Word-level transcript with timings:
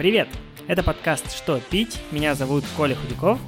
Привет! 0.00 0.30
Это 0.66 0.82
подкаст 0.82 1.30
«Что 1.30 1.60
пить?». 1.60 2.00
Меня 2.10 2.34
зовут 2.34 2.64
Коля 2.74 2.94
Худяков. 2.94 3.38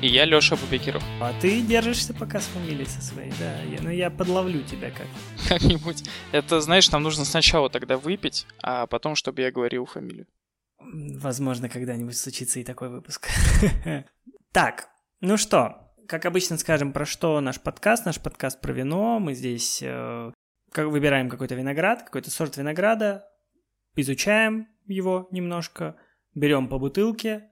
И 0.00 0.06
я 0.06 0.24
Лёша 0.24 0.54
Бубекиров. 0.54 1.02
А 1.20 1.32
ты 1.40 1.60
держишься 1.60 2.14
пока 2.14 2.38
с 2.38 2.46
фамилией 2.46 2.86
со 2.86 3.02
своей, 3.02 3.32
да. 3.40 3.60
Я, 3.62 3.82
ну 3.82 3.90
я 3.90 4.08
подловлю 4.08 4.62
тебя 4.62 4.92
как. 4.92 5.08
Как-нибудь. 5.48 6.08
Это, 6.30 6.60
знаешь, 6.60 6.88
нам 6.92 7.02
нужно 7.02 7.24
сначала 7.24 7.68
тогда 7.70 7.96
выпить, 7.96 8.46
а 8.62 8.86
потом, 8.86 9.16
чтобы 9.16 9.42
я 9.42 9.50
говорил 9.50 9.84
фамилию. 9.84 10.28
Возможно, 10.78 11.68
когда-нибудь 11.68 12.16
случится 12.16 12.60
и 12.60 12.64
такой 12.64 12.88
выпуск. 12.88 13.28
Так, 14.52 14.88
ну 15.20 15.36
что, 15.36 15.92
как 16.06 16.24
обычно 16.24 16.56
скажем, 16.56 16.92
про 16.92 17.04
что 17.04 17.40
наш 17.40 17.60
подкаст. 17.60 18.06
Наш 18.06 18.20
подкаст 18.20 18.60
про 18.60 18.72
вино. 18.72 19.18
Мы 19.18 19.34
здесь 19.34 19.80
э, 19.82 20.30
как 20.70 20.86
выбираем 20.86 21.28
какой-то 21.28 21.56
виноград, 21.56 22.04
какой-то 22.04 22.30
сорт 22.30 22.56
винограда, 22.56 23.24
изучаем 23.96 24.68
его 24.86 25.28
немножко, 25.30 25.96
берем 26.34 26.68
по 26.68 26.78
бутылке, 26.78 27.50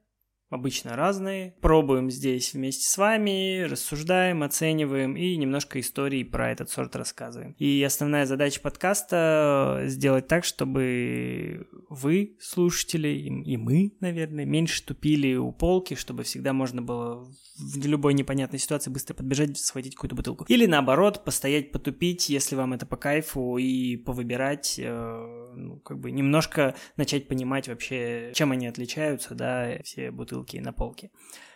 обычно 0.54 0.96
разные. 0.96 1.54
Пробуем 1.60 2.10
здесь 2.10 2.54
вместе 2.54 2.88
с 2.88 2.96
вами, 2.96 3.62
рассуждаем, 3.62 4.42
оцениваем 4.42 5.16
и 5.16 5.36
немножко 5.36 5.80
истории 5.80 6.22
про 6.22 6.52
этот 6.52 6.70
сорт 6.70 6.96
рассказываем. 6.96 7.54
И 7.58 7.82
основная 7.82 8.24
задача 8.24 8.60
подкаста 8.60 9.82
сделать 9.86 10.28
так, 10.28 10.44
чтобы 10.44 11.66
вы, 11.88 12.36
слушатели, 12.40 13.08
и 13.08 13.56
мы, 13.56 13.96
наверное, 14.00 14.44
меньше 14.44 14.84
тупили 14.84 15.34
у 15.34 15.52
полки, 15.52 15.94
чтобы 15.94 16.22
всегда 16.22 16.52
можно 16.52 16.82
было 16.82 17.26
в 17.58 17.86
любой 17.86 18.14
непонятной 18.14 18.58
ситуации 18.58 18.90
быстро 18.90 19.14
подбежать, 19.14 19.56
схватить 19.58 19.94
какую-то 19.94 20.16
бутылку. 20.16 20.44
Или 20.48 20.66
наоборот, 20.66 21.24
постоять, 21.24 21.72
потупить, 21.72 22.28
если 22.28 22.56
вам 22.56 22.72
это 22.72 22.86
по 22.86 22.96
кайфу, 22.96 23.58
и 23.58 23.96
повыбирать, 23.96 24.78
э, 24.78 25.43
ну, 25.54 25.80
как 25.80 25.98
бы 25.98 26.10
немножко 26.10 26.74
начать 26.96 27.28
понимать 27.28 27.68
вообще, 27.68 28.32
чем 28.34 28.52
они 28.52 28.66
отличаются, 28.66 29.34
да, 29.34 29.78
все 29.84 30.10
бутылки 30.10 30.56
на 30.58 30.72
полке. 30.72 31.10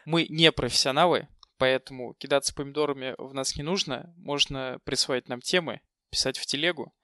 Мы 0.04 0.26
не 0.28 0.50
профессионалы, 0.52 1.28
поэтому 1.58 2.14
кидаться 2.14 2.54
помидорами 2.54 3.14
в 3.18 3.34
нас 3.34 3.56
не 3.56 3.62
нужно. 3.62 4.14
Можно 4.16 4.80
присваивать 4.84 5.28
нам 5.28 5.40
темы, 5.40 5.80
писать 6.10 6.38
в 6.38 6.46
телегу. 6.46 6.94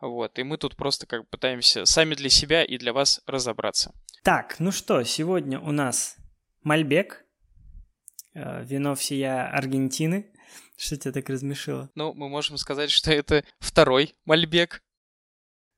Вот, 0.00 0.38
и 0.38 0.42
мы 0.42 0.58
тут 0.58 0.76
просто 0.76 1.06
как 1.06 1.28
пытаемся 1.30 1.86
сами 1.86 2.14
для 2.14 2.28
себя 2.28 2.62
и 2.64 2.76
для 2.76 2.92
вас 2.92 3.22
разобраться. 3.26 3.94
Так, 4.22 4.56
ну 4.58 4.70
что, 4.70 5.02
сегодня 5.04 5.58
у 5.58 5.72
нас 5.72 6.16
Мальбек, 6.62 7.24
э, 8.34 8.64
вино 8.64 8.94
всея 8.94 9.48
Аргентины. 9.50 10.32
Что 10.76 10.96
тебя 10.96 11.12
так 11.12 11.28
размешило? 11.30 11.90
Ну, 11.94 12.12
мы 12.12 12.28
можем 12.28 12.58
сказать, 12.58 12.90
что 12.90 13.10
это 13.10 13.44
второй 13.60 14.14
Мальбек. 14.26 14.82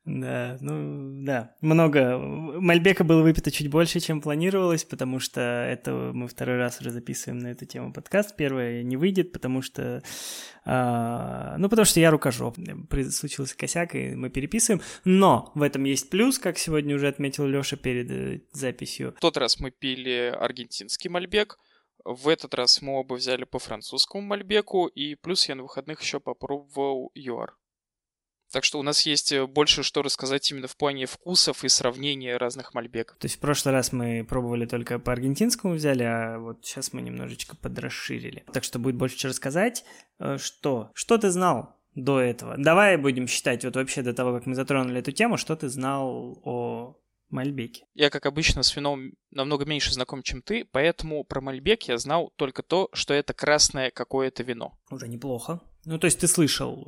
Да, 0.08 0.56
ну 0.62 1.22
да, 1.22 1.54
много. 1.60 2.16
Мальбека 2.18 3.04
было 3.04 3.20
выпито 3.20 3.50
чуть 3.50 3.68
больше, 3.68 4.00
чем 4.00 4.22
планировалось, 4.22 4.84
потому 4.84 5.20
что 5.20 5.40
это 5.40 5.92
мы 6.14 6.28
второй 6.28 6.56
раз 6.56 6.80
уже 6.80 6.90
записываем 6.90 7.40
на 7.40 7.48
эту 7.48 7.66
тему 7.66 7.92
подкаст. 7.92 8.34
Первое 8.34 8.82
не 8.82 8.96
выйдет, 8.96 9.32
потому 9.32 9.60
что, 9.60 10.02
а, 10.64 11.56
ну 11.58 11.68
потому 11.68 11.84
что 11.84 12.00
я 12.00 12.10
рукожоп. 12.10 12.56
Случился 13.10 13.54
косяк, 13.54 13.94
и 13.94 14.14
мы 14.14 14.30
переписываем. 14.30 14.80
Но 15.04 15.52
в 15.54 15.60
этом 15.60 15.84
есть 15.84 16.08
плюс, 16.08 16.38
как 16.38 16.56
сегодня 16.56 16.94
уже 16.94 17.06
отметил 17.06 17.46
Лёша 17.46 17.76
перед 17.76 18.10
э, 18.10 18.40
записью. 18.52 19.14
В 19.18 19.20
тот 19.20 19.36
раз 19.36 19.60
мы 19.60 19.70
пили 19.70 20.34
аргентинский 20.34 21.10
мальбек, 21.10 21.58
в 22.02 22.28
этот 22.28 22.54
раз 22.54 22.80
мы 22.80 22.98
оба 22.98 23.14
взяли 23.14 23.44
по 23.44 23.58
французскому 23.58 24.22
мальбеку, 24.22 24.86
и 24.86 25.16
плюс 25.16 25.46
я 25.50 25.54
на 25.54 25.64
выходных 25.64 26.00
еще 26.00 26.18
попробовал 26.18 27.10
ЮАР. 27.14 27.54
Так 28.52 28.64
что 28.64 28.78
у 28.78 28.82
нас 28.82 29.04
есть 29.04 29.32
э, 29.32 29.46
больше 29.46 29.82
что 29.82 30.02
рассказать 30.02 30.50
именно 30.50 30.68
в 30.68 30.76
плане 30.76 31.06
вкусов 31.06 31.64
и 31.64 31.68
сравнения 31.68 32.36
разных 32.36 32.74
мальбеков. 32.74 33.18
То 33.18 33.26
есть 33.26 33.36
в 33.36 33.40
прошлый 33.40 33.74
раз 33.74 33.92
мы 33.92 34.24
пробовали 34.24 34.66
только 34.66 34.98
по 34.98 35.12
аргентинскому 35.12 35.74
взяли, 35.74 36.02
а 36.02 36.38
вот 36.38 36.64
сейчас 36.64 36.92
мы 36.92 37.02
немножечко 37.02 37.56
подрасширили. 37.56 38.44
Так 38.52 38.64
что 38.64 38.78
будет 38.78 38.96
больше 38.96 39.18
что 39.18 39.28
рассказать. 39.28 39.84
Э, 40.18 40.38
что? 40.38 40.90
Что 40.94 41.18
ты 41.18 41.30
знал 41.30 41.76
до 41.94 42.20
этого? 42.20 42.56
Давай 42.56 42.96
будем 42.96 43.26
считать, 43.26 43.64
вот 43.64 43.76
вообще 43.76 44.02
до 44.02 44.14
того, 44.14 44.32
как 44.32 44.46
мы 44.46 44.54
затронули 44.54 45.00
эту 45.00 45.12
тему, 45.12 45.36
что 45.36 45.54
ты 45.54 45.68
знал 45.68 46.40
о 46.42 46.96
Мальбеке. 47.30 47.84
Я, 47.94 48.08
как 48.08 48.24
обычно, 48.24 48.62
с 48.62 48.74
вином 48.74 49.12
намного 49.30 49.66
меньше 49.66 49.92
знаком, 49.92 50.22
чем 50.22 50.40
ты, 50.40 50.64
поэтому 50.64 51.24
про 51.24 51.42
Мальбек 51.42 51.82
я 51.82 51.98
знал 51.98 52.32
только 52.36 52.62
то, 52.62 52.88
что 52.94 53.12
это 53.12 53.34
красное 53.34 53.90
какое-то 53.90 54.42
вино. 54.42 54.78
Уже 54.90 55.08
неплохо. 55.08 55.60
Ну, 55.84 55.98
то 55.98 56.06
есть 56.06 56.20
ты 56.20 56.26
слышал 56.26 56.86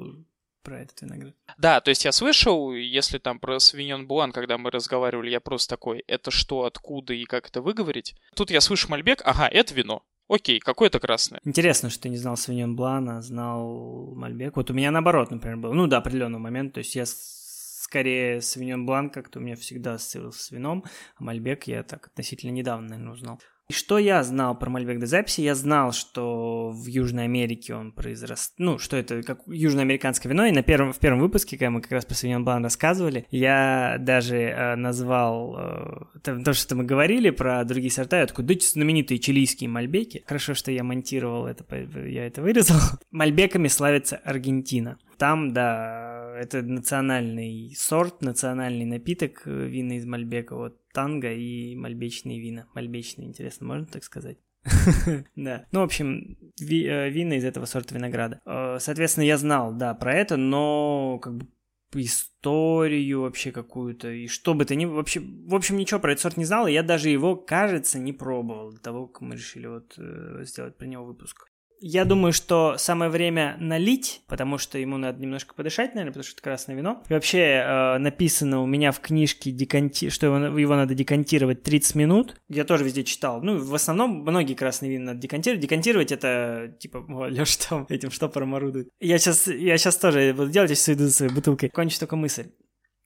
про 0.62 0.80
этот 0.80 1.00
виноград. 1.02 1.34
Да, 1.58 1.80
то 1.80 1.88
есть 1.88 2.04
я 2.04 2.12
слышал, 2.12 2.72
если 2.72 3.18
там 3.18 3.38
про 3.38 3.58
Савиньон 3.58 4.06
Блан, 4.06 4.32
когда 4.32 4.58
мы 4.58 4.70
разговаривали, 4.70 5.30
я 5.30 5.40
просто 5.40 5.76
такой, 5.76 6.04
это 6.06 6.30
что, 6.30 6.64
откуда 6.64 7.14
и 7.14 7.24
как 7.24 7.48
это 7.48 7.62
выговорить? 7.62 8.14
Тут 8.34 8.50
я 8.50 8.60
слышу 8.60 8.88
Мальбек, 8.90 9.22
ага, 9.24 9.48
это 9.48 9.74
вино. 9.74 10.02
Окей, 10.28 10.60
какое 10.60 10.88
это 10.88 11.00
красное? 11.00 11.40
Интересно, 11.44 11.90
что 11.90 12.02
ты 12.02 12.08
не 12.08 12.16
знал 12.16 12.36
Савиньон 12.36 12.76
Блана, 12.76 13.20
знал 13.20 14.14
Мальбек. 14.14 14.54
Вот 14.56 14.70
у 14.70 14.74
меня 14.74 14.92
наоборот, 14.92 15.32
например, 15.32 15.56
был. 15.56 15.72
Ну, 15.74 15.88
до 15.88 15.98
определенного 15.98 16.40
момента. 16.40 16.74
То 16.74 16.78
есть 16.78 16.94
я 16.94 17.04
скорее 17.04 18.40
Савиньон 18.40 18.86
Блан 18.86 19.10
как-то 19.10 19.40
у 19.40 19.42
меня 19.42 19.56
всегда 19.56 19.94
ассоциировался 19.94 20.44
с 20.44 20.50
вином, 20.52 20.84
а 21.16 21.24
Мальбек 21.24 21.64
я 21.64 21.82
так 21.82 22.06
относительно 22.06 22.52
недавно, 22.52 22.90
наверное, 22.90 23.12
узнал. 23.12 23.40
И 23.70 23.72
что 23.72 23.98
я 23.98 24.24
знал 24.24 24.58
про 24.58 24.68
Мальбек 24.68 24.98
до 24.98 25.06
записи? 25.06 25.42
Я 25.42 25.54
знал, 25.54 25.92
что 25.92 26.70
в 26.70 26.86
Южной 26.86 27.22
Америке 27.22 27.76
он 27.76 27.92
произрос... 27.92 28.52
Ну, 28.58 28.80
что 28.80 28.96
это 28.96 29.22
как 29.22 29.42
южноамериканское 29.46 30.28
вино. 30.28 30.44
И 30.46 30.50
на 30.50 30.64
первом, 30.64 30.92
в 30.92 30.98
первом 30.98 31.20
выпуске, 31.20 31.56
когда 31.56 31.70
мы 31.70 31.80
как 31.80 31.92
раз 31.92 32.04
про 32.04 32.16
Савиньон 32.16 32.44
Блан 32.44 32.64
рассказывали, 32.64 33.26
я 33.30 33.96
даже 34.00 34.38
э, 34.38 34.74
назвал 34.74 35.56
э, 35.56 36.18
то, 36.20 36.42
то, 36.42 36.52
что 36.52 36.74
мы 36.74 36.82
говорили 36.82 37.30
про 37.30 37.62
другие 37.62 37.92
сорта. 37.92 38.18
Я 38.18 38.26
такой, 38.26 38.44
да 38.44 38.54
знаменитые 38.60 39.20
чилийские 39.20 39.70
мальбеки. 39.70 40.24
Хорошо, 40.26 40.54
что 40.54 40.72
я 40.72 40.82
монтировал 40.82 41.46
это, 41.46 41.64
я 42.04 42.26
это 42.26 42.42
вырезал. 42.42 42.80
Мальбеками 43.12 43.68
славится 43.68 44.16
Аргентина. 44.24 44.98
Там, 45.16 45.52
да, 45.52 46.19
это 46.34 46.62
национальный 46.62 47.74
сорт, 47.76 48.22
национальный 48.22 48.84
напиток 48.84 49.42
э, 49.46 49.66
вина 49.66 49.94
из 49.94 50.06
Мальбека. 50.06 50.56
Вот 50.56 50.80
танго 50.92 51.32
и 51.32 51.74
мальбечные 51.76 52.40
вина. 52.40 52.66
Мальбечные, 52.74 53.28
интересно, 53.28 53.66
можно 53.66 53.86
так 53.86 54.04
сказать? 54.04 54.38
да. 55.36 55.66
Ну, 55.72 55.80
в 55.80 55.84
общем, 55.84 56.38
э, 56.60 57.10
вина 57.10 57.34
из 57.34 57.44
этого 57.44 57.66
сорта 57.66 57.94
винограда. 57.94 58.40
Э, 58.44 58.78
соответственно, 58.80 59.24
я 59.24 59.36
знал, 59.36 59.72
да, 59.74 59.94
про 59.94 60.14
это, 60.14 60.36
но 60.36 61.18
как 61.20 61.36
бы 61.36 61.46
историю 61.94 63.22
вообще 63.22 63.50
какую-то, 63.50 64.10
и 64.10 64.28
что 64.28 64.54
бы 64.54 64.64
то 64.64 64.74
ни... 64.76 64.84
Вообще, 64.84 65.20
в 65.20 65.54
общем, 65.54 65.76
ничего 65.76 65.98
про 65.98 66.12
этот 66.12 66.22
сорт 66.22 66.36
не 66.36 66.44
знал, 66.44 66.68
и 66.68 66.72
я 66.72 66.82
даже 66.82 67.08
его, 67.08 67.34
кажется, 67.34 67.98
не 67.98 68.12
пробовал 68.12 68.72
до 68.72 68.80
того, 68.80 69.06
как 69.08 69.22
мы 69.22 69.34
решили 69.34 69.66
вот 69.66 69.98
сделать 70.46 70.76
про 70.76 70.86
него 70.86 71.04
выпуск. 71.04 71.49
Я 71.80 72.04
думаю, 72.04 72.32
что 72.34 72.76
самое 72.76 73.10
время 73.10 73.56
налить, 73.58 74.22
потому 74.26 74.58
что 74.58 74.78
ему 74.78 74.98
надо 74.98 75.20
немножко 75.20 75.54
подышать, 75.54 75.94
наверное, 75.94 76.12
потому 76.12 76.24
что 76.24 76.34
это 76.34 76.42
красное 76.42 76.76
вино. 76.76 77.02
И 77.08 77.12
вообще 77.12 77.38
э, 77.38 77.98
написано 77.98 78.60
у 78.60 78.66
меня 78.66 78.92
в 78.92 79.00
книжке, 79.00 79.50
деканти... 79.50 80.10
что 80.10 80.26
его, 80.26 80.58
его 80.58 80.76
надо 80.76 80.94
декантировать 80.94 81.62
30 81.62 81.94
минут. 81.94 82.36
Я 82.48 82.64
тоже 82.64 82.84
везде 82.84 83.02
читал. 83.02 83.40
Ну, 83.42 83.58
в 83.58 83.74
основном 83.74 84.20
многие 84.20 84.54
красные 84.54 84.92
вина 84.92 85.12
надо 85.12 85.20
декантировать. 85.20 85.62
Декантировать 85.62 86.12
это, 86.12 86.76
типа, 86.78 87.02
Леша 87.28 87.58
там 87.68 87.86
этим 87.88 88.10
штопором 88.10 88.54
орудует. 88.54 88.90
Я 89.00 89.18
сейчас, 89.18 89.46
я 89.46 89.78
сейчас 89.78 89.96
тоже 89.96 90.34
буду 90.34 90.50
делать, 90.50 90.70
я 90.70 90.76
сейчас 90.76 90.96
иду 90.96 91.04
за 91.04 91.12
своей 91.12 91.32
бутылкой. 91.32 91.70
Кончу 91.70 91.98
только 91.98 92.16
мысль. 92.16 92.50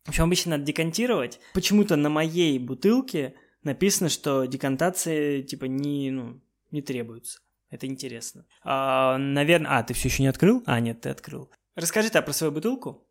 В 0.04 0.08
общем, 0.08 0.24
обычно 0.24 0.52
надо 0.52 0.64
декантировать. 0.64 1.38
Почему-то 1.54 1.94
на 1.94 2.10
моей 2.10 2.58
бутылке 2.58 3.34
написано, 3.62 4.08
что 4.08 4.44
декантация, 4.46 5.42
типа, 5.42 5.66
не, 5.66 6.10
ну, 6.10 6.40
не 6.72 6.82
требуется. 6.82 7.38
Это 7.70 7.86
интересно. 7.86 8.46
А, 8.62 9.18
наверное... 9.18 9.78
А, 9.78 9.82
ты 9.82 9.94
все 9.94 10.08
еще 10.08 10.22
не 10.22 10.28
открыл? 10.28 10.62
А, 10.66 10.80
нет, 10.80 11.00
ты 11.00 11.08
открыл. 11.08 11.50
Расскажи 11.74 12.10
ты 12.10 12.22
про 12.22 12.32
свою 12.32 12.52
бутылку, 12.52 13.06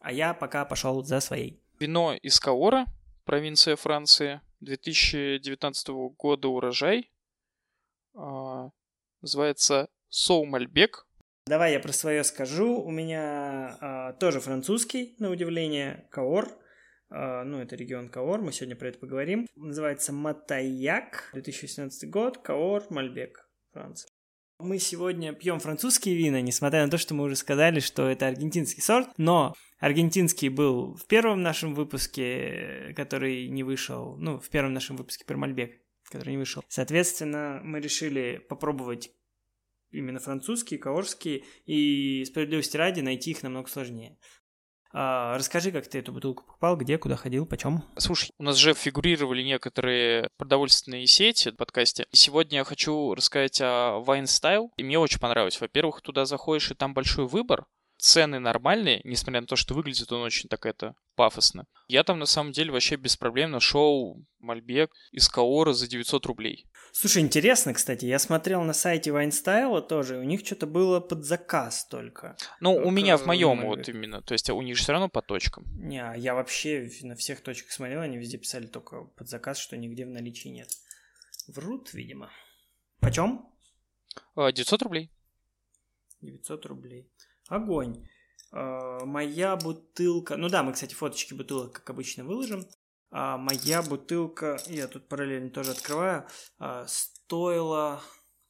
а 0.00 0.12
я 0.12 0.34
пока 0.34 0.64
пошел 0.64 1.04
за 1.04 1.20
своей. 1.20 1.62
Вино 1.78 2.14
из 2.14 2.40
Каора, 2.40 2.86
провинция 3.24 3.76
Франции, 3.76 4.40
2019 4.60 5.88
года 6.16 6.48
урожай. 6.48 7.12
А, 8.14 8.70
называется 9.20 9.88
Соу 10.08 10.44
Мальбек. 10.44 11.06
Давай 11.46 11.72
я 11.72 11.80
про 11.80 11.92
свое 11.92 12.24
скажу. 12.24 12.80
У 12.80 12.90
меня 12.90 13.78
а, 13.80 14.12
тоже 14.14 14.40
французский, 14.40 15.14
на 15.18 15.30
удивление, 15.30 16.08
Каор. 16.10 16.58
Uh, 17.10 17.42
ну, 17.42 17.58
это 17.58 17.74
регион 17.74 18.10
Каор, 18.10 18.42
мы 18.42 18.52
сегодня 18.52 18.76
про 18.76 18.88
это 18.88 18.98
поговорим. 18.98 19.46
Называется 19.56 20.12
Матаяк, 20.12 21.30
2017 21.32 22.10
год, 22.10 22.36
Каор, 22.36 22.84
Мальбек. 22.90 23.47
Франция. 23.78 24.10
Мы 24.58 24.80
сегодня 24.80 25.32
пьем 25.32 25.60
французские 25.60 26.16
вина, 26.16 26.40
несмотря 26.40 26.84
на 26.84 26.90
то, 26.90 26.98
что 26.98 27.14
мы 27.14 27.22
уже 27.24 27.36
сказали, 27.36 27.78
что 27.78 28.08
это 28.08 28.26
аргентинский 28.26 28.82
сорт, 28.82 29.08
но 29.16 29.54
аргентинский 29.78 30.48
был 30.48 30.96
в 30.96 31.06
первом 31.06 31.42
нашем 31.42 31.74
выпуске, 31.74 32.92
который 32.96 33.46
не 33.48 33.62
вышел, 33.62 34.16
ну, 34.16 34.40
в 34.40 34.48
первом 34.48 34.72
нашем 34.72 34.96
выпуске 34.96 35.24
про 35.24 35.36
Мальбек, 35.36 35.80
который 36.10 36.30
не 36.30 36.38
вышел. 36.38 36.64
Соответственно, 36.66 37.60
мы 37.62 37.78
решили 37.78 38.44
попробовать 38.48 39.12
именно 39.92 40.18
французские, 40.18 40.80
каорские, 40.80 41.44
и 41.64 42.24
справедливости 42.24 42.76
ради 42.76 43.00
найти 43.00 43.30
их 43.30 43.44
намного 43.44 43.68
сложнее. 43.68 44.18
А, 44.92 45.36
расскажи, 45.36 45.70
как 45.70 45.86
ты 45.86 45.98
эту 45.98 46.12
бутылку 46.12 46.44
покупал, 46.44 46.76
где, 46.76 46.98
куда 46.98 47.16
ходил, 47.16 47.46
почем? 47.46 47.84
Слушай, 47.96 48.30
у 48.38 48.42
нас 48.42 48.56
же 48.56 48.74
фигурировали 48.74 49.42
некоторые 49.42 50.30
продовольственные 50.38 51.06
сети 51.06 51.50
в 51.50 51.56
подкасте. 51.56 52.06
И 52.10 52.16
сегодня 52.16 52.58
я 52.58 52.64
хочу 52.64 53.14
рассказать 53.14 53.60
о 53.60 54.02
Wine 54.06 54.24
Style. 54.24 54.68
И 54.76 54.82
мне 54.82 54.98
очень 54.98 55.20
понравилось. 55.20 55.60
Во-первых, 55.60 56.00
туда 56.00 56.24
заходишь, 56.24 56.70
и 56.70 56.74
там 56.74 56.94
большой 56.94 57.26
выбор 57.26 57.66
цены 57.98 58.38
нормальные, 58.38 59.00
несмотря 59.04 59.40
на 59.40 59.46
то, 59.46 59.56
что 59.56 59.74
выглядит 59.74 60.10
он 60.12 60.22
очень 60.22 60.48
так 60.48 60.64
это 60.66 60.94
пафосно. 61.16 61.66
Я 61.88 62.04
там 62.04 62.18
на 62.18 62.26
самом 62.26 62.52
деле 62.52 62.70
вообще 62.70 62.96
без 62.96 63.16
проблем 63.16 63.50
нашел 63.50 64.24
Мальбек 64.38 64.92
из 65.10 65.28
Каора 65.28 65.72
за 65.72 65.88
900 65.88 66.26
рублей. 66.26 66.66
Слушай, 66.92 67.22
интересно, 67.22 67.74
кстати, 67.74 68.06
я 68.06 68.18
смотрел 68.18 68.62
на 68.62 68.72
сайте 68.72 69.12
Вайнстайла 69.12 69.82
тоже, 69.82 70.18
у 70.18 70.22
них 70.22 70.44
что-то 70.44 70.66
было 70.66 71.00
под 71.00 71.24
заказ 71.24 71.86
только. 71.86 72.36
Ну, 72.60 72.74
у 72.74 72.90
меня 72.90 73.16
в 73.16 73.26
моем 73.26 73.66
вот 73.66 73.88
именно, 73.88 74.22
то 74.22 74.32
есть 74.32 74.48
у 74.48 74.62
них 74.62 74.76
же 74.76 74.82
все 74.82 74.92
равно 74.92 75.08
по 75.08 75.20
точкам. 75.20 75.66
Не, 75.76 76.02
а 76.02 76.14
я 76.14 76.34
вообще 76.34 76.90
на 77.02 77.14
всех 77.14 77.42
точках 77.42 77.72
смотрел, 77.72 78.00
они 78.00 78.16
везде 78.16 78.38
писали 78.38 78.66
только 78.66 79.04
под 79.04 79.28
заказ, 79.28 79.58
что 79.58 79.76
нигде 79.76 80.06
в 80.06 80.10
наличии 80.10 80.48
нет. 80.48 80.68
Врут, 81.48 81.92
видимо. 81.92 82.30
Почем? 83.00 83.46
900 84.36 84.82
рублей. 84.82 85.10
900 86.20 86.66
рублей. 86.66 87.10
Огонь. 87.48 88.06
Uh, 88.52 89.04
моя 89.04 89.56
бутылка... 89.56 90.36
Ну 90.36 90.48
да, 90.48 90.62
мы, 90.62 90.72
кстати, 90.72 90.94
фоточки 90.94 91.34
бутылок, 91.34 91.72
как 91.72 91.90
обычно, 91.90 92.24
выложим. 92.24 92.66
Uh, 93.10 93.36
моя 93.36 93.82
бутылка, 93.82 94.58
я 94.66 94.86
тут 94.86 95.08
параллельно 95.08 95.50
тоже 95.50 95.72
открываю, 95.72 96.26
uh, 96.60 96.84
стоила 96.86 98.02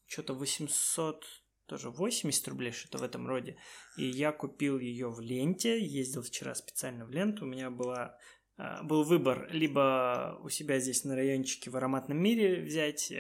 что-то 0.07 0.35
800, 0.35 1.25
тоже 1.67 1.91
80 1.91 2.49
рублей, 2.49 2.73
что-то 2.73 2.99
в 2.99 3.03
этом 3.03 3.27
роде. 3.27 3.57
И 3.97 4.05
я 4.05 4.33
купил 4.33 4.79
ее 4.79 5.11
в 5.11 5.21
ленте, 5.21 5.81
ездил 5.85 6.23
вчера 6.23 6.55
специально 6.55 7.05
в 7.05 7.11
ленту. 7.11 7.45
У 7.45 7.49
меня 7.49 7.71
была 7.71 8.17
был 8.83 9.05
выбор 9.05 9.49
либо 9.53 10.37
у 10.43 10.49
себя 10.49 10.81
здесь 10.81 11.05
на 11.05 11.15
райончике 11.15 11.71
в 11.71 11.77
ароматном 11.77 12.19
мире 12.19 12.65
взять 12.65 13.13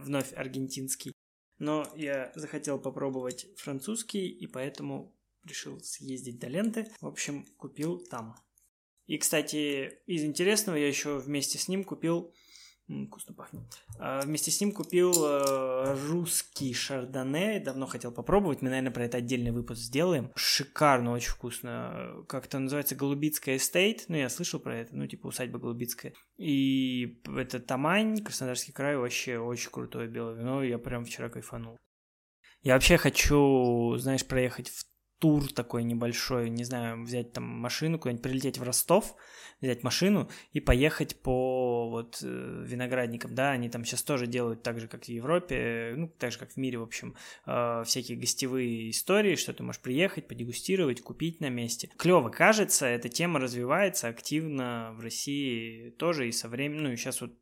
вновь 0.00 0.32
аргентинский, 0.32 1.12
но 1.60 1.86
я 1.94 2.32
захотел 2.34 2.80
попробовать 2.80 3.46
французский, 3.56 4.26
и 4.26 4.48
поэтому 4.48 5.14
решил 5.44 5.80
съездить 5.80 6.38
до 6.38 6.48
ленты. 6.48 6.86
В 7.00 7.06
общем, 7.06 7.46
купил 7.56 7.98
там. 7.98 8.34
И, 9.06 9.18
кстати, 9.18 9.98
из 10.06 10.24
интересного 10.24 10.76
я 10.76 10.86
еще 10.86 11.18
вместе 11.18 11.58
с 11.58 11.68
ним 11.68 11.84
купил... 11.84 12.32
Вкусно 13.06 13.34
пахнет. 13.34 13.62
А, 14.00 14.20
вместе 14.22 14.50
с 14.50 14.60
ним 14.60 14.72
купил 14.72 15.12
э, 15.24 15.96
русский 16.08 16.74
шардоне. 16.74 17.60
Давно 17.60 17.86
хотел 17.86 18.10
попробовать. 18.10 18.62
Мы, 18.62 18.68
наверное, 18.68 18.90
про 18.90 19.04
это 19.04 19.18
отдельный 19.18 19.52
выпуск 19.52 19.80
сделаем. 19.80 20.32
Шикарно, 20.34 21.12
очень 21.12 21.30
вкусно. 21.30 22.24
Как 22.28 22.46
это 22.46 22.58
называется? 22.58 22.96
Голубицкая 22.96 23.58
Estate. 23.58 24.06
Ну, 24.08 24.16
я 24.16 24.28
слышал 24.28 24.58
про 24.58 24.76
это. 24.76 24.96
Ну, 24.96 25.06
типа 25.06 25.28
усадьба 25.28 25.60
Голубицкая. 25.60 26.14
И 26.36 27.22
это 27.36 27.60
Тамань, 27.60 28.24
Краснодарский 28.24 28.72
край. 28.72 28.96
Вообще 28.96 29.38
очень 29.38 29.70
крутое 29.70 30.08
белое 30.08 30.34
вино. 30.34 30.64
Я 30.64 30.78
прям 30.78 31.04
вчера 31.04 31.28
кайфанул. 31.28 31.76
Я 32.62 32.74
вообще 32.74 32.96
хочу, 32.96 33.96
знаешь, 33.98 34.26
проехать 34.26 34.68
в 34.68 34.84
тур 35.20 35.52
такой 35.52 35.84
небольшой, 35.84 36.48
не 36.48 36.64
знаю, 36.64 37.04
взять 37.04 37.32
там 37.32 37.44
машину, 37.44 37.98
куда-нибудь 37.98 38.22
прилететь 38.22 38.58
в 38.58 38.62
Ростов, 38.62 39.14
взять 39.60 39.82
машину 39.82 40.30
и 40.52 40.60
поехать 40.60 41.20
по 41.20 41.88
вот 41.90 42.18
э, 42.22 42.64
виноградникам, 42.66 43.34
да, 43.34 43.50
они 43.50 43.68
там 43.68 43.84
сейчас 43.84 44.02
тоже 44.02 44.26
делают 44.26 44.62
так 44.62 44.80
же, 44.80 44.88
как 44.88 45.04
в 45.04 45.08
Европе, 45.08 45.92
ну, 45.94 46.08
так 46.08 46.32
же, 46.32 46.38
как 46.38 46.52
в 46.52 46.56
мире, 46.56 46.78
в 46.78 46.82
общем, 46.82 47.16
э, 47.46 47.82
всякие 47.84 48.18
гостевые 48.18 48.90
истории, 48.90 49.36
что 49.36 49.52
ты 49.52 49.62
можешь 49.62 49.82
приехать, 49.82 50.26
подегустировать, 50.26 51.02
купить 51.02 51.40
на 51.40 51.50
месте. 51.50 51.90
Клево 51.98 52.30
кажется, 52.30 52.86
эта 52.86 53.10
тема 53.10 53.38
развивается 53.38 54.08
активно 54.08 54.92
в 54.94 55.00
России 55.00 55.90
тоже 55.90 56.28
и 56.28 56.32
со 56.32 56.48
временем, 56.48 56.84
ну, 56.84 56.92
и 56.92 56.96
сейчас 56.96 57.20
вот 57.20 57.38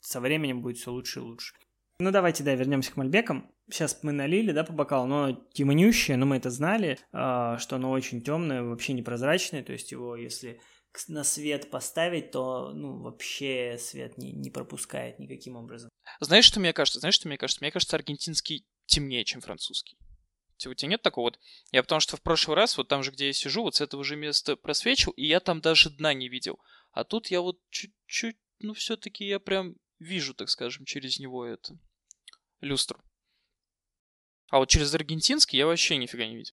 со 0.00 0.20
временем 0.20 0.62
будет 0.62 0.78
все 0.78 0.90
лучше 0.90 1.20
и 1.20 1.22
лучше. 1.22 1.54
Ну, 2.00 2.10
давайте, 2.10 2.42
да, 2.42 2.54
вернемся 2.54 2.92
к 2.92 2.96
Мальбекам. 2.96 3.52
Сейчас 3.70 3.98
мы 4.02 4.12
налили, 4.12 4.52
да, 4.52 4.64
по 4.64 4.72
бокалу, 4.72 5.06
но 5.06 5.32
темнющее, 5.52 6.16
но 6.16 6.26
мы 6.26 6.36
это 6.36 6.50
знали, 6.50 6.98
э, 7.12 7.56
что 7.58 7.76
оно 7.76 7.90
очень 7.90 8.20
темное, 8.22 8.62
вообще 8.62 8.92
непрозрачное, 8.92 9.62
то 9.62 9.72
есть 9.72 9.92
его, 9.92 10.16
если 10.16 10.60
на 11.08 11.24
свет 11.24 11.70
поставить, 11.70 12.30
то, 12.32 12.72
ну, 12.72 12.98
вообще 12.98 13.78
свет 13.78 14.18
не, 14.18 14.32
не 14.32 14.50
пропускает 14.50 15.18
никаким 15.18 15.56
образом. 15.56 15.88
Знаешь, 16.20 16.44
что 16.44 16.60
мне 16.60 16.72
кажется? 16.72 17.00
Знаешь, 17.00 17.14
что 17.14 17.28
мне 17.28 17.38
кажется? 17.38 17.62
Мне 17.62 17.70
кажется, 17.70 17.96
аргентинский 17.96 18.66
темнее, 18.86 19.24
чем 19.24 19.40
французский. 19.40 19.96
У 20.66 20.74
тебя 20.74 20.90
нет 20.90 21.02
такого 21.02 21.26
вот? 21.26 21.38
Я 21.72 21.82
потому 21.82 22.00
что 22.00 22.16
в 22.16 22.22
прошлый 22.22 22.56
раз, 22.56 22.76
вот 22.76 22.88
там 22.88 23.02
же, 23.02 23.12
где 23.12 23.28
я 23.28 23.32
сижу, 23.32 23.62
вот 23.62 23.76
с 23.76 23.80
этого 23.80 24.04
же 24.04 24.16
места 24.16 24.56
просвечивал, 24.56 25.14
и 25.14 25.24
я 25.26 25.40
там 25.40 25.60
даже 25.60 25.90
дна 25.90 26.12
не 26.12 26.28
видел. 26.28 26.58
А 26.92 27.04
тут 27.04 27.28
я 27.28 27.40
вот 27.40 27.58
чуть-чуть, 27.70 28.36
ну, 28.58 28.74
все-таки 28.74 29.24
я 29.24 29.40
прям 29.40 29.76
вижу, 29.98 30.34
так 30.34 30.50
скажем, 30.50 30.84
через 30.84 31.18
него 31.18 31.46
это 31.46 31.78
люстру. 32.60 33.00
А 34.50 34.58
вот 34.58 34.68
через 34.68 34.94
аргентинский 34.94 35.58
я 35.58 35.66
вообще 35.66 35.96
нифига 35.96 36.26
не 36.26 36.36
видел. 36.36 36.52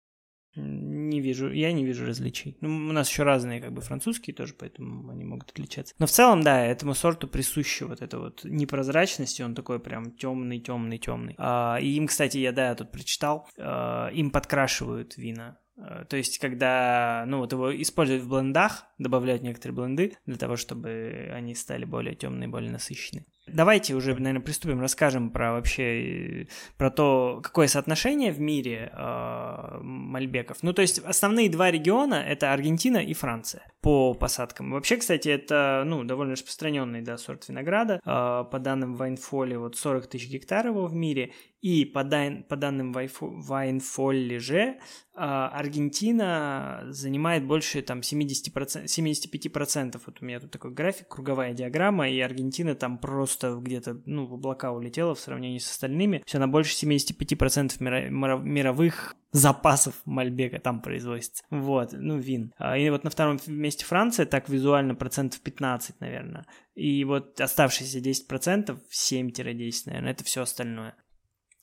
Не 0.57 1.21
вижу, 1.21 1.53
я 1.53 1.73
не 1.73 1.85
вижу 1.85 2.07
различий. 2.07 2.57
Ну, 2.61 2.69
у 2.69 2.93
нас 2.93 3.09
еще 3.09 3.23
разные, 3.23 3.61
как 3.61 3.73
бы, 3.73 3.81
французские 3.83 4.35
тоже, 4.35 4.55
поэтому 4.55 5.11
они 5.11 5.25
могут 5.25 5.51
отличаться. 5.51 5.95
Но 5.99 6.07
в 6.07 6.11
целом, 6.11 6.43
да, 6.43 6.65
этому 6.67 6.95
сорту 6.95 7.29
присуща 7.29 7.87
вот 7.87 8.03
эта 8.03 8.19
вот 8.19 8.41
непрозрачность, 8.43 9.41
он 9.41 9.55
такой 9.55 9.79
прям 9.79 10.11
темный, 10.17 10.59
темный, 10.59 10.99
темный. 10.99 11.35
А, 11.39 11.79
и 11.81 11.91
им, 11.91 12.09
кстати, 12.09 12.39
я, 12.39 12.51
да, 12.51 12.71
я 12.71 12.75
тут 12.75 12.91
прочитал, 12.91 13.49
а, 13.59 14.09
им 14.09 14.33
подкрашивают 14.33 15.17
вина. 15.17 15.59
А, 15.79 16.05
то 16.05 16.17
есть, 16.17 16.39
когда, 16.39 17.25
ну, 17.29 17.39
вот 17.39 17.53
его 17.53 17.81
используют 17.81 18.25
в 18.25 18.29
блендах, 18.29 18.87
добавляют 18.99 19.43
некоторые 19.43 19.77
бленды 19.77 20.17
для 20.27 20.37
того, 20.37 20.57
чтобы 20.57 21.31
они 21.33 21.55
стали 21.55 21.85
более 21.85 22.17
темные, 22.17 22.49
более 22.49 22.73
насыщенные. 22.73 23.25
Давайте 23.53 23.95
уже, 23.95 24.15
наверное, 24.15 24.41
приступим, 24.41 24.81
расскажем 24.81 25.31
про 25.31 25.53
вообще 25.53 26.47
про 26.77 26.91
то, 26.91 27.41
какое 27.43 27.67
соотношение 27.67 28.33
в 28.33 28.41
мире 28.41 28.93
э, 28.93 29.79
мальбеков. 29.83 30.59
Ну, 30.63 30.73
то 30.73 30.83
есть 30.83 30.99
основные 30.99 31.51
два 31.51 31.71
региона 31.71 32.15
это 32.15 32.53
Аргентина 32.53 32.99
и 32.99 33.15
Франция 33.15 33.63
по 33.81 34.15
посадкам. 34.15 34.73
Вообще, 34.73 34.97
кстати, 34.97 35.29
это 35.29 35.85
ну 35.87 36.05
довольно 36.05 36.33
распространенный 36.33 37.03
да, 37.03 37.19
сорт 37.19 37.49
винограда. 37.49 38.01
Э, 38.05 38.45
по 38.51 38.59
данным 38.59 38.95
Вайнфоли, 38.95 39.57
вот 39.57 39.77
40 39.77 40.07
тысяч 40.07 40.29
гектаров 40.29 40.75
его 40.77 40.87
в 40.87 40.95
мире. 40.95 41.33
И 41.61 41.85
по, 41.85 42.05
дан, 42.05 42.43
по 42.45 42.57
данным 42.57 42.93
Вайнфолли 42.93 44.39
же 44.39 44.59
э, 44.61 44.77
Аргентина 45.15 46.85
занимает 46.89 47.45
больше 47.45 47.83
там 47.83 48.01
70%, 48.01 48.85
75%. 48.87 50.01
Вот 50.07 50.19
у 50.23 50.25
меня 50.25 50.41
тут 50.41 50.51
такой 50.51 50.73
график, 50.73 51.09
круговая 51.09 51.53
диаграмма, 51.53 52.09
и 52.09 52.19
Аргентина 52.21 52.75
там 52.75 52.97
просто 52.97 53.59
где-то, 53.61 54.01
ну, 54.07 54.25
в 54.25 54.35
облака 54.35 54.73
улетела 54.73 55.15
в 55.15 55.21
сравнении 55.21 55.59
с 55.59 55.71
остальными. 55.71 56.23
Все, 56.25 56.39
на 56.39 56.49
больше 56.49 56.75
75% 56.75 57.75
мира- 57.81 58.39
мировых 58.39 59.17
запасов 59.33 59.95
Мальбека 60.07 60.61
там 60.61 60.81
производится. 60.81 61.45
Вот, 61.51 61.91
ну, 61.93 62.19
вин. 62.19 62.55
А, 62.57 62.79
и 62.79 62.89
вот 62.89 63.05
на 63.05 63.11
втором 63.11 63.39
месте 63.47 63.85
Франция, 63.85 64.25
так 64.25 64.49
визуально 64.49 64.95
процентов 64.95 65.41
15, 65.41 66.01
наверное. 66.01 66.47
И 66.75 67.05
вот 67.05 67.39
оставшиеся 67.39 67.99
10%, 67.99 68.79
7-10, 68.91 69.83
наверное, 69.85 70.13
это 70.13 70.25
все 70.25 70.41
остальное. 70.41 70.95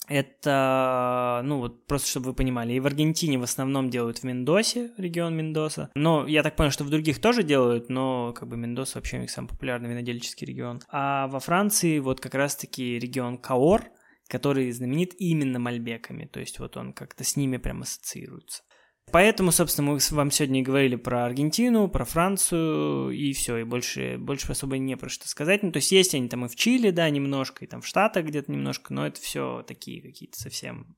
Это, 0.08 1.42
ну 1.44 1.60
вот 1.60 1.86
просто 1.86 2.10
чтобы 2.10 2.28
вы 2.28 2.34
понимали, 2.34 2.74
и 2.74 2.80
в 2.80 2.86
Аргентине 2.86 3.38
в 3.38 3.44
основном 3.44 3.90
делают 3.90 4.20
в 4.20 4.24
Мендосе, 4.24 4.92
регион 4.98 5.36
Мендоса. 5.36 5.92
Но 5.96 6.26
я 6.26 6.44
так 6.44 6.56
понял, 6.56 6.72
что 6.72 6.86
в 6.86 6.90
других 6.90 7.20
тоже 7.20 7.44
делают, 7.44 7.90
но 7.90 8.34
как 8.34 8.48
бы 8.48 8.56
Мендоса 8.56 8.98
вообще 8.98 9.18
у 9.18 9.22
них 9.22 9.32
самый 9.32 9.48
популярный 9.50 9.90
винодельческий 9.90 10.46
регион. 10.46 10.82
А 10.90 11.28
во 11.28 11.40
Франции 11.40 12.00
вот 12.00 12.22
как 12.22 12.36
раз-таки 12.36 12.98
регион 12.98 13.38
Каор, 13.38 13.84
который 14.30 14.72
знаменит 14.72 15.12
именно 15.18 15.60
мальбеками, 15.60 16.26
то 16.26 16.40
есть 16.40 16.60
вот 16.60 16.78
он 16.78 16.94
как-то 16.94 17.24
с 17.24 17.36
ними 17.36 17.58
прям 17.58 17.82
ассоциируется. 17.82 18.64
Поэтому, 19.12 19.52
собственно, 19.52 19.92
мы 19.92 20.00
вам 20.12 20.32
сегодня 20.32 20.60
и 20.60 20.64
говорили 20.64 20.96
про 20.96 21.26
Аргентину, 21.26 21.88
про 21.88 22.04
Францию, 22.04 23.12
и 23.12 23.32
все, 23.34 23.58
и 23.58 23.64
больше, 23.64 24.18
больше 24.18 24.52
особо 24.52 24.78
не 24.78 24.98
про 24.98 25.10
что 25.10 25.28
сказать. 25.28 25.64
Ну, 25.64 25.72
то 25.72 25.78
есть 25.78 25.92
есть 25.92 26.14
они 26.14 26.28
там 26.28 26.46
и 26.46 26.50
в 26.50 26.56
Чили, 26.56 26.90
да, 26.90 27.10
немножко, 27.10 27.64
и 27.64 27.68
там 27.68 27.82
в 27.82 27.88
Штатах 27.88 28.26
где-то 28.26 28.52
немножко, 28.52 28.94
но 28.94 29.08
это 29.08 29.22
все 29.22 29.64
такие 29.66 30.02
какие-то 30.02 30.38
совсем 30.38 30.98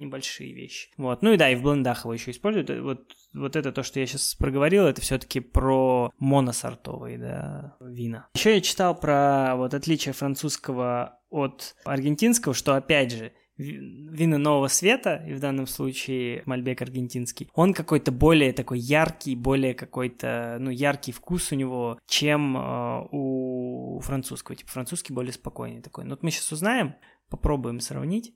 небольшие 0.00 0.52
вещи. 0.54 0.88
Вот. 0.96 1.22
Ну 1.22 1.32
и 1.32 1.36
да, 1.36 1.50
и 1.50 1.54
в 1.54 1.62
блендах 1.62 2.04
его 2.04 2.14
еще 2.14 2.30
используют. 2.30 2.70
Вот, 2.70 3.12
вот 3.34 3.56
это 3.56 3.70
то, 3.70 3.82
что 3.82 4.00
я 4.00 4.06
сейчас 4.06 4.34
проговорил, 4.34 4.86
это 4.86 5.00
все-таки 5.00 5.40
про 5.40 6.10
моносортовые 6.18 7.18
да, 7.18 7.76
вина. 7.80 8.28
Еще 8.34 8.54
я 8.54 8.60
читал 8.60 8.98
про 8.98 9.54
вот 9.56 9.74
отличие 9.74 10.14
французского 10.14 11.20
от 11.28 11.76
аргентинского, 11.84 12.54
что 12.54 12.74
опять 12.74 13.12
же 13.12 13.32
вина 13.60 14.38
нового 14.38 14.68
света, 14.68 15.24
и 15.26 15.34
в 15.34 15.40
данном 15.40 15.66
случае 15.66 16.42
Мальбек 16.46 16.82
аргентинский, 16.82 17.48
он 17.54 17.74
какой-то 17.74 18.12
более 18.12 18.52
такой 18.52 18.78
яркий, 18.78 19.36
более 19.36 19.74
какой-то, 19.74 20.56
ну, 20.60 20.70
яркий 20.70 21.12
вкус 21.12 21.52
у 21.52 21.54
него, 21.54 21.98
чем 22.06 22.56
э, 22.56 23.08
у 23.12 24.00
французского. 24.00 24.56
Типа 24.56 24.70
французский 24.70 25.12
более 25.12 25.32
спокойный 25.32 25.82
такой. 25.82 26.04
Ну, 26.04 26.10
вот 26.10 26.22
мы 26.22 26.30
сейчас 26.30 26.52
узнаем, 26.52 26.94
попробуем 27.28 27.80
сравнить. 27.80 28.34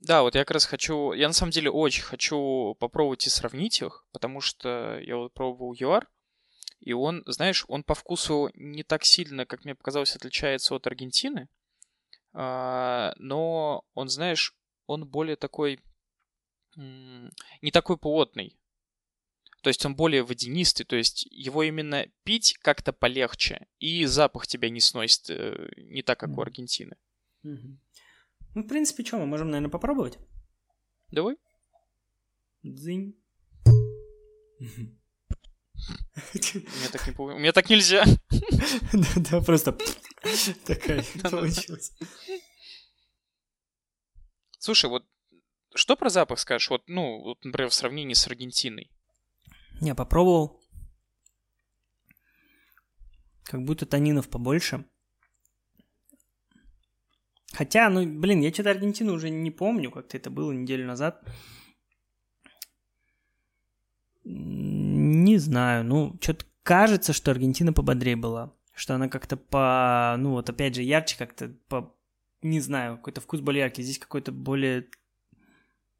Да, 0.00 0.22
вот 0.22 0.34
я 0.34 0.42
как 0.42 0.52
раз 0.52 0.64
хочу... 0.64 1.12
Я 1.12 1.26
на 1.26 1.34
самом 1.34 1.50
деле 1.50 1.70
очень 1.70 2.04
хочу 2.04 2.76
попробовать 2.78 3.26
и 3.26 3.30
сравнить 3.30 3.82
их, 3.82 4.06
потому 4.12 4.40
что 4.40 4.98
я 5.00 5.16
вот 5.16 5.34
пробовал 5.34 5.74
ЮАР, 5.74 6.08
и 6.80 6.92
он, 6.92 7.24
знаешь, 7.26 7.64
он 7.68 7.82
по 7.82 7.94
вкусу 7.94 8.50
не 8.54 8.84
так 8.84 9.04
сильно, 9.04 9.44
как 9.44 9.64
мне 9.64 9.74
показалось, 9.74 10.14
отличается 10.14 10.74
от 10.74 10.86
Аргентины, 10.86 11.48
но 12.38 13.84
он, 13.94 14.08
знаешь, 14.08 14.54
он 14.86 15.06
более 15.06 15.36
такой... 15.36 15.80
Не 16.76 17.70
такой 17.72 17.98
плотный. 17.98 18.56
То 19.62 19.68
есть 19.68 19.84
он 19.84 19.96
более 19.96 20.22
водянистый, 20.22 20.86
то 20.86 20.94
есть 20.94 21.26
его 21.30 21.64
именно 21.64 22.06
пить 22.22 22.56
как-то 22.62 22.92
полегче, 22.92 23.66
и 23.80 24.04
запах 24.04 24.46
тебя 24.46 24.70
не 24.70 24.80
сносит 24.80 25.28
э, 25.30 25.70
не 25.76 26.02
так, 26.02 26.20
как 26.20 26.38
у 26.38 26.40
Аргентины. 26.40 26.96
Ну, 27.42 27.78
в 28.54 28.68
принципе, 28.68 29.04
что, 29.04 29.18
мы 29.18 29.26
можем, 29.26 29.50
наверное, 29.50 29.70
попробовать? 29.70 30.16
Давай. 31.10 31.36
Дзынь. 32.62 33.20
Мне 34.60 34.98
так 36.92 37.06
не 37.06 37.14
У 37.16 37.38
меня 37.38 37.52
так 37.52 37.68
нельзя. 37.68 38.04
Да, 39.16 39.40
просто 39.40 39.76
такая 40.66 41.04
получилась. 41.22 41.92
Слушай, 44.58 44.90
вот 44.90 45.04
что 45.74 45.96
про 45.96 46.10
запах 46.10 46.38
скажешь? 46.38 46.70
Вот, 46.70 46.82
ну, 46.88 47.20
вот, 47.22 47.44
например, 47.44 47.70
в 47.70 47.74
сравнении 47.74 48.14
с 48.14 48.26
Аргентиной. 48.26 48.90
Я 49.80 49.94
попробовал. 49.94 50.60
Как 53.44 53.62
будто 53.62 53.86
танинов 53.86 54.28
побольше. 54.28 54.84
Хотя, 57.52 57.88
ну, 57.88 58.04
блин, 58.06 58.40
я 58.40 58.52
что-то 58.52 58.70
Аргентину 58.70 59.14
уже 59.14 59.30
не 59.30 59.50
помню, 59.50 59.90
как-то 59.90 60.16
это 60.16 60.30
было 60.30 60.52
неделю 60.52 60.86
назад. 60.86 61.22
Не 64.24 65.38
знаю, 65.38 65.84
ну, 65.84 66.18
что-то 66.20 66.44
кажется, 66.62 67.12
что 67.12 67.30
Аргентина 67.30 67.72
пободрее 67.72 68.16
была. 68.16 68.52
Что 68.78 68.94
она 68.94 69.08
как-то 69.08 69.36
по, 69.36 70.14
ну, 70.18 70.30
вот 70.30 70.48
опять 70.48 70.76
же, 70.76 70.82
ярче 70.82 71.18
как-то 71.18 71.48
по, 71.68 71.92
не 72.42 72.60
знаю, 72.60 72.96
какой-то 72.96 73.20
вкус 73.20 73.40
более 73.40 73.62
яркий. 73.62 73.82
Здесь 73.82 73.98
какой-то 73.98 74.30
более, 74.30 74.88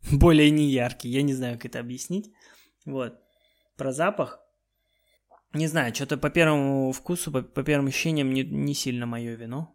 более 0.12 0.48
неяркий. 0.52 1.10
Я 1.10 1.22
не 1.22 1.34
знаю, 1.34 1.56
как 1.56 1.66
это 1.66 1.80
объяснить. 1.80 2.32
Вот. 2.84 3.20
Про 3.76 3.92
запах. 3.92 4.38
Не 5.54 5.66
знаю, 5.66 5.92
что-то 5.92 6.18
по 6.18 6.30
первому 6.30 6.92
вкусу, 6.92 7.32
по, 7.32 7.42
по 7.42 7.64
первым 7.64 7.88
ощущениям 7.88 8.32
не, 8.32 8.44
не 8.44 8.74
сильно 8.74 9.06
мое 9.06 9.34
вино. 9.34 9.74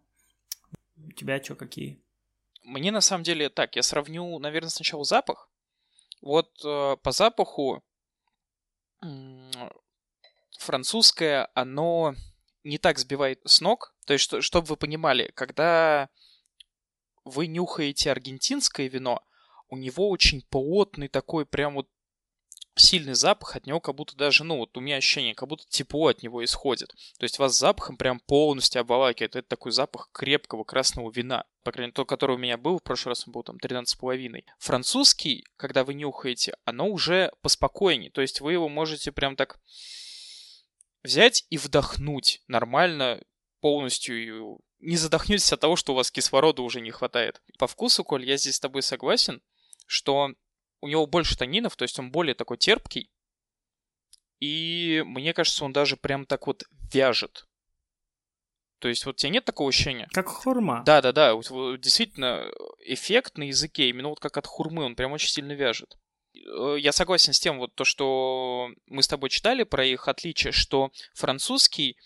У 0.96 1.12
тебя 1.12 1.42
что, 1.44 1.56
какие? 1.56 2.02
Мне 2.62 2.90
на 2.90 3.02
самом 3.02 3.22
деле 3.22 3.50
так, 3.50 3.76
я 3.76 3.82
сравню, 3.82 4.38
наверное, 4.38 4.70
сначала 4.70 5.04
запах. 5.04 5.50
Вот 6.22 6.48
э, 6.64 6.96
по 7.02 7.12
запаху 7.12 7.84
э, 9.02 9.06
французское, 10.58 11.50
оно 11.52 12.14
не 12.64 12.78
так 12.78 12.98
сбивает 12.98 13.40
с 13.44 13.60
ног. 13.60 13.94
То 14.06 14.14
есть, 14.14 14.24
что, 14.24 14.40
чтобы 14.40 14.66
вы 14.66 14.76
понимали, 14.76 15.30
когда 15.34 16.08
вы 17.24 17.46
нюхаете 17.46 18.10
аргентинское 18.10 18.88
вино, 18.88 19.22
у 19.68 19.76
него 19.76 20.08
очень 20.08 20.42
плотный 20.50 21.08
такой 21.08 21.46
прям 21.46 21.74
вот 21.74 21.88
сильный 22.76 23.14
запах, 23.14 23.56
от 23.56 23.66
него 23.66 23.80
как 23.80 23.94
будто 23.94 24.16
даже, 24.16 24.44
ну, 24.44 24.56
вот 24.56 24.76
у 24.76 24.80
меня 24.80 24.96
ощущение, 24.96 25.34
как 25.34 25.48
будто 25.48 25.64
тепло 25.68 26.08
от 26.08 26.22
него 26.22 26.44
исходит. 26.44 26.88
То 27.18 27.24
есть 27.24 27.38
вас 27.38 27.56
запахом 27.56 27.96
прям 27.96 28.20
полностью 28.20 28.80
обволакивает. 28.80 29.36
Это 29.36 29.48
такой 29.48 29.72
запах 29.72 30.10
крепкого 30.12 30.64
красного 30.64 31.10
вина. 31.10 31.44
По 31.62 31.72
крайней 31.72 31.88
мере, 31.88 31.94
тот, 31.94 32.08
который 32.08 32.36
у 32.36 32.38
меня 32.38 32.56
был, 32.56 32.78
в 32.78 32.82
прошлый 32.82 33.12
раз 33.12 33.26
он 33.26 33.32
был 33.32 33.42
там 33.42 33.56
13,5. 33.56 34.42
Французский, 34.58 35.44
когда 35.56 35.84
вы 35.84 35.94
нюхаете, 35.94 36.56
оно 36.64 36.88
уже 36.88 37.30
поспокойнее. 37.42 38.10
То 38.10 38.20
есть 38.20 38.40
вы 38.40 38.52
его 38.52 38.68
можете 38.68 39.12
прям 39.12 39.36
так 39.36 39.58
взять 41.04 41.46
и 41.50 41.58
вдохнуть 41.58 42.42
нормально, 42.48 43.22
полностью 43.60 44.58
не 44.80 44.96
задохнетесь 44.96 45.52
от 45.52 45.60
того, 45.60 45.76
что 45.76 45.92
у 45.92 45.96
вас 45.96 46.10
кислорода 46.10 46.62
уже 46.62 46.80
не 46.80 46.90
хватает. 46.90 47.40
По 47.58 47.66
вкусу, 47.66 48.04
Коль, 48.04 48.24
я 48.24 48.36
здесь 48.36 48.56
с 48.56 48.60
тобой 48.60 48.82
согласен, 48.82 49.40
что 49.86 50.30
у 50.80 50.88
него 50.88 51.06
больше 51.06 51.36
танинов, 51.36 51.76
то 51.76 51.84
есть 51.84 51.98
он 51.98 52.10
более 52.10 52.34
такой 52.34 52.58
терпкий. 52.58 53.10
И 54.40 55.02
мне 55.06 55.32
кажется, 55.32 55.64
он 55.64 55.72
даже 55.72 55.96
прям 55.96 56.26
так 56.26 56.46
вот 56.46 56.64
вяжет. 56.92 57.46
То 58.80 58.88
есть 58.88 59.06
вот 59.06 59.14
у 59.14 59.16
тебя 59.16 59.30
нет 59.30 59.44
такого 59.46 59.70
ощущения? 59.70 60.08
Как 60.12 60.26
хурма. 60.26 60.82
Да-да-да, 60.84 61.32
действительно 61.78 62.50
эффект 62.80 63.38
на 63.38 63.44
языке, 63.44 63.88
именно 63.88 64.08
вот 64.08 64.20
как 64.20 64.36
от 64.36 64.46
хурмы, 64.46 64.84
он 64.84 64.96
прям 64.96 65.12
очень 65.12 65.30
сильно 65.30 65.52
вяжет. 65.52 65.96
Э, 66.34 66.76
я 66.78 66.92
согласен 66.92 67.32
с 67.32 67.40
тем, 67.40 67.58
вот 67.58 67.74
то, 67.74 67.84
что 67.84 68.68
мы 68.86 69.02
с 69.02 69.08
тобой 69.08 69.30
читали 69.30 69.62
про 69.62 69.84
их 69.84 70.08
отличие, 70.08 70.52
что 70.52 70.90
французский, 71.14 71.96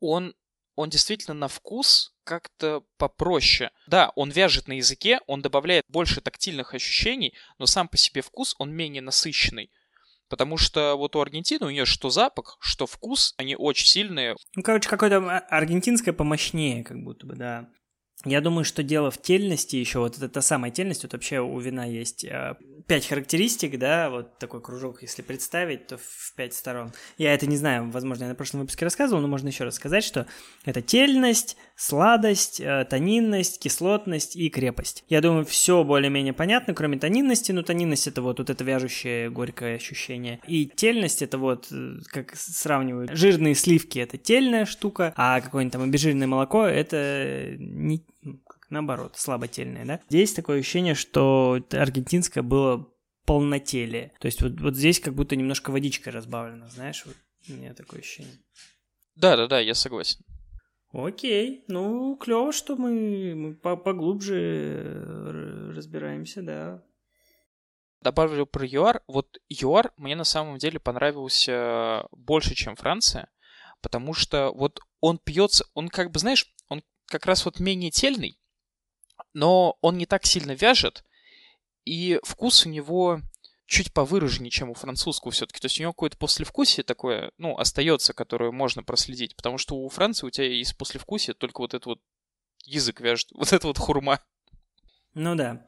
он 0.00 0.34
он 0.76 0.90
действительно 0.90 1.34
на 1.34 1.46
вкус 1.46 2.14
как-то 2.24 2.82
попроще. 2.96 3.70
Да, 3.86 4.10
он 4.16 4.30
вяжет 4.30 4.66
на 4.66 4.72
языке, 4.72 5.20
он 5.26 5.40
добавляет 5.40 5.84
больше 5.88 6.20
тактильных 6.20 6.74
ощущений, 6.74 7.34
но 7.58 7.66
сам 7.66 7.86
по 7.86 7.96
себе 7.96 8.22
вкус, 8.22 8.56
он 8.58 8.72
менее 8.72 9.02
насыщенный. 9.02 9.70
Потому 10.28 10.56
что 10.56 10.96
вот 10.96 11.14
у 11.16 11.20
Аргентины 11.20 11.66
у 11.66 11.70
нее 11.70 11.84
что 11.84 12.10
запах, 12.10 12.56
что 12.60 12.86
вкус, 12.86 13.34
они 13.36 13.54
очень 13.56 13.86
сильные. 13.86 14.36
Ну, 14.56 14.62
короче, 14.62 14.88
какое-то 14.88 15.18
а, 15.18 15.38
аргентинское 15.38 16.14
помощнее, 16.14 16.82
как 16.82 17.02
будто 17.04 17.26
бы, 17.26 17.36
да. 17.36 17.68
Я 18.24 18.40
думаю, 18.40 18.64
что 18.64 18.82
дело 18.82 19.10
в 19.10 19.20
тельности 19.20 19.76
еще, 19.76 19.98
вот 20.00 20.16
это 20.16 20.28
та 20.28 20.42
самая 20.42 20.70
тельность, 20.70 21.02
вот 21.02 21.12
вообще 21.12 21.40
у 21.40 21.58
вина 21.58 21.84
есть 21.84 22.24
э, 22.24 22.54
пять 22.86 23.06
характеристик, 23.06 23.78
да, 23.78 24.10
вот 24.10 24.38
такой 24.38 24.60
кружок, 24.60 25.02
если 25.02 25.22
представить, 25.22 25.86
то 25.86 25.98
в 25.98 26.34
пять 26.36 26.54
сторон. 26.54 26.92
Я 27.18 27.34
это 27.34 27.46
не 27.46 27.56
знаю, 27.56 27.90
возможно, 27.90 28.24
я 28.24 28.28
на 28.28 28.34
прошлом 28.34 28.60
выпуске 28.60 28.84
рассказывал, 28.84 29.20
но 29.20 29.28
можно 29.28 29.48
еще 29.48 29.64
раз 29.64 29.74
сказать, 29.74 30.04
что 30.04 30.26
это 30.64 30.82
тельность, 30.82 31.56
сладость, 31.76 32.60
э, 32.60 32.86
тонинность, 32.88 33.60
кислотность 33.60 34.36
и 34.36 34.48
крепость. 34.50 35.04
Я 35.08 35.20
думаю, 35.20 35.44
все 35.44 35.84
более-менее 35.84 36.32
понятно, 36.32 36.74
кроме 36.74 36.98
тонинности, 36.98 37.52
но 37.52 37.62
тонинность 37.62 38.06
это 38.06 38.22
вот, 38.22 38.38
вот 38.38 38.50
это 38.50 38.64
вяжущее 38.64 39.30
горькое 39.30 39.76
ощущение. 39.76 40.40
И 40.46 40.66
тельность 40.66 41.22
это 41.22 41.38
вот, 41.38 41.68
э, 41.70 41.98
как 42.06 42.34
сравнивают, 42.36 43.10
жирные 43.12 43.54
сливки 43.54 43.98
это 43.98 44.18
тельная 44.18 44.66
штука, 44.66 45.12
а 45.16 45.40
какое-нибудь 45.40 45.72
там 45.72 45.82
обезжиренное 45.82 46.26
молоко 46.26 46.64
это 46.64 47.54
не, 47.58 47.98
ну, 47.98 48.13
наоборот, 48.74 49.16
слаботельное, 49.16 49.84
да? 49.84 50.00
Здесь 50.08 50.34
такое 50.34 50.60
ощущение, 50.60 50.94
что 50.94 51.58
аргентинское 51.72 52.42
было 52.42 52.88
полнотелие. 53.24 54.12
То 54.20 54.26
есть 54.26 54.42
вот, 54.42 54.60
вот 54.60 54.76
здесь 54.76 55.00
как 55.00 55.14
будто 55.14 55.36
немножко 55.36 55.70
водичкой 55.70 56.12
разбавлено, 56.12 56.68
знаешь, 56.68 57.04
вот 57.06 57.16
у 57.48 57.52
меня 57.52 57.74
такое 57.74 58.00
ощущение. 58.00 58.38
Да-да-да, 59.16 59.60
я 59.60 59.74
согласен. 59.74 60.20
Окей, 60.92 61.64
ну 61.66 62.16
клево, 62.16 62.52
что 62.52 62.76
мы, 62.76 63.34
мы 63.34 63.54
поглубже 63.54 65.72
разбираемся, 65.74 66.42
да. 66.42 66.82
Добавлю 68.00 68.46
про 68.46 68.66
ЮАР. 68.66 69.02
Вот 69.08 69.38
ЮАР 69.48 69.92
мне 69.96 70.14
на 70.14 70.24
самом 70.24 70.58
деле 70.58 70.78
понравился 70.78 72.06
больше, 72.12 72.54
чем 72.54 72.76
Франция, 72.76 73.30
потому 73.80 74.14
что 74.14 74.52
вот 74.52 74.80
он 75.00 75.18
пьется, 75.18 75.64
он 75.74 75.88
как 75.88 76.10
бы, 76.10 76.18
знаешь, 76.18 76.54
он 76.68 76.82
как 77.06 77.26
раз 77.26 77.44
вот 77.44 77.60
менее 77.60 77.90
тельный, 77.90 78.38
но 79.34 79.76
он 79.80 79.98
не 79.98 80.06
так 80.06 80.24
сильно 80.24 80.52
вяжет, 80.52 81.04
и 81.84 82.18
вкус 82.22 82.64
у 82.64 82.70
него 82.70 83.20
чуть 83.66 83.92
повыраженнее, 83.92 84.50
чем 84.50 84.70
у 84.70 84.74
французского 84.74 85.32
все-таки. 85.32 85.60
То 85.60 85.66
есть 85.66 85.78
у 85.78 85.82
него 85.82 85.92
какое-то 85.92 86.16
послевкусие 86.16 86.84
такое, 86.84 87.32
ну, 87.38 87.56
остается, 87.56 88.12
которое 88.12 88.50
можно 88.50 88.82
проследить. 88.82 89.36
Потому 89.36 89.58
что 89.58 89.76
у 89.76 89.88
Франции 89.88 90.26
у 90.26 90.30
тебя 90.30 90.46
есть 90.46 90.76
послевкусие, 90.76 91.34
только 91.34 91.60
вот 91.60 91.74
это 91.74 91.88
вот 91.88 92.00
язык 92.64 93.00
вяжет, 93.00 93.28
вот 93.34 93.52
это 93.52 93.66
вот 93.66 93.78
хурма. 93.78 94.20
Ну 95.14 95.34
да. 95.34 95.66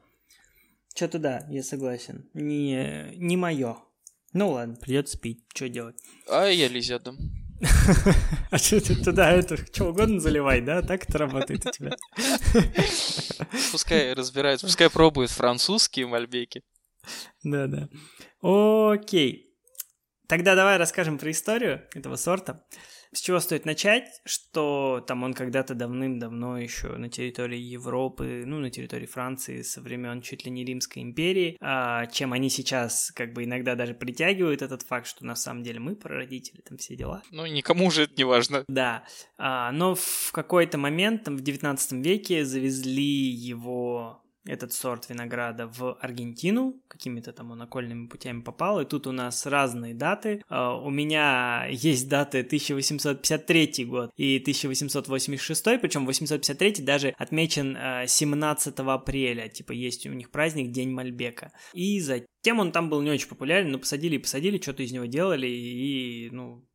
Что-то 0.95 1.19
да, 1.19 1.45
я 1.49 1.63
согласен. 1.63 2.29
Не, 2.33 3.11
не 3.15 3.37
мое. 3.37 3.77
Ну 4.33 4.51
ладно, 4.51 4.75
придется 4.75 5.17
пить. 5.17 5.43
Что 5.53 5.69
делать? 5.69 6.01
А 6.29 6.45
я 6.47 6.67
Лизе 6.67 6.95
отдам. 6.95 7.17
А 8.51 8.57
что 8.57 8.79
ты 8.81 8.95
туда 8.95 9.31
это 9.31 9.57
что 9.57 9.85
угодно 9.85 10.19
заливай, 10.19 10.61
да? 10.61 10.81
Так 10.81 11.07
это 11.09 11.17
работает 11.17 11.65
у 11.65 11.71
тебя. 11.71 11.95
Пускай 13.71 14.13
разбирается, 14.13 14.65
пускай 14.65 14.89
пробует 14.89 15.29
французские 15.29 16.07
мальбеки. 16.07 16.63
Да-да. 17.43 17.89
Окей. 18.41 19.55
Тогда 20.27 20.55
давай 20.55 20.77
расскажем 20.77 21.17
про 21.17 21.31
историю 21.31 21.87
этого 21.93 22.15
сорта. 22.15 22.65
С 23.13 23.21
чего 23.21 23.39
стоит 23.39 23.65
начать, 23.65 24.21
что 24.25 25.03
там 25.07 25.23
он 25.23 25.33
когда-то 25.33 25.73
давным-давно 25.73 26.57
еще 26.57 26.89
на 26.97 27.09
территории 27.09 27.59
Европы, 27.59 28.43
ну, 28.45 28.59
на 28.59 28.69
территории 28.69 29.05
Франции 29.05 29.61
со 29.61 29.81
времен 29.81 30.21
чуть 30.21 30.45
ли 30.45 30.51
не 30.51 30.65
Римской 30.65 31.01
империи, 31.01 31.57
а 31.61 32.05
чем 32.07 32.33
они 32.33 32.49
сейчас 32.49 33.11
как 33.15 33.33
бы 33.33 33.43
иногда 33.43 33.75
даже 33.75 33.93
притягивают 33.93 34.61
этот 34.61 34.83
факт, 34.83 35.07
что 35.07 35.25
на 35.25 35.35
самом 35.35 35.63
деле 35.63 35.79
мы 35.79 35.95
прародители, 35.95 36.61
там 36.61 36.77
все 36.77 36.95
дела. 36.95 37.23
Ну, 37.31 37.45
никому 37.45 37.89
же 37.91 38.03
это 38.03 38.13
не 38.17 38.23
важно. 38.23 38.65
Да, 38.67 39.03
а, 39.37 39.71
но 39.71 39.95
в 39.95 40.31
какой-то 40.31 40.77
момент, 40.77 41.23
там, 41.23 41.37
в 41.37 41.41
19 41.41 42.05
веке 42.05 42.45
завезли 42.45 43.03
его 43.03 44.23
этот 44.47 44.73
сорт 44.73 45.09
винограда 45.09 45.67
в 45.67 45.97
Аргентину, 45.99 46.81
какими-то 46.87 47.33
там 47.33 47.51
он 47.51 47.61
окольными 47.61 48.07
путями 48.07 48.41
попал, 48.41 48.79
и 48.81 48.85
тут 48.85 49.07
у 49.07 49.11
нас 49.11 49.45
разные 49.45 49.93
даты. 49.93 50.43
А, 50.49 50.75
у 50.75 50.89
меня 50.89 51.65
есть 51.69 52.09
даты 52.09 52.39
1853 52.39 53.85
год 53.85 54.11
и 54.15 54.37
1886, 54.37 55.63
причем 55.81 56.05
853 56.05 56.83
даже 56.83 57.13
отмечен 57.17 57.77
17 58.07 58.79
а, 58.79 58.93
апреля, 58.93 59.47
типа 59.47 59.71
есть 59.71 60.05
у 60.05 60.13
них 60.13 60.31
праздник 60.31 60.71
День 60.71 60.91
Мальбека. 60.91 61.51
И 61.73 61.99
затем 61.99 62.59
он 62.59 62.71
там 62.71 62.89
был 62.89 63.01
не 63.01 63.11
очень 63.11 63.27
популярен, 63.27 63.71
но 63.71 63.79
посадили 63.79 64.15
и 64.15 64.19
посадили, 64.19 64.61
что-то 64.61 64.83
из 64.83 64.91
него 64.91 65.05
делали, 65.05 65.47
и, 65.47 66.29
ну, 66.31 66.66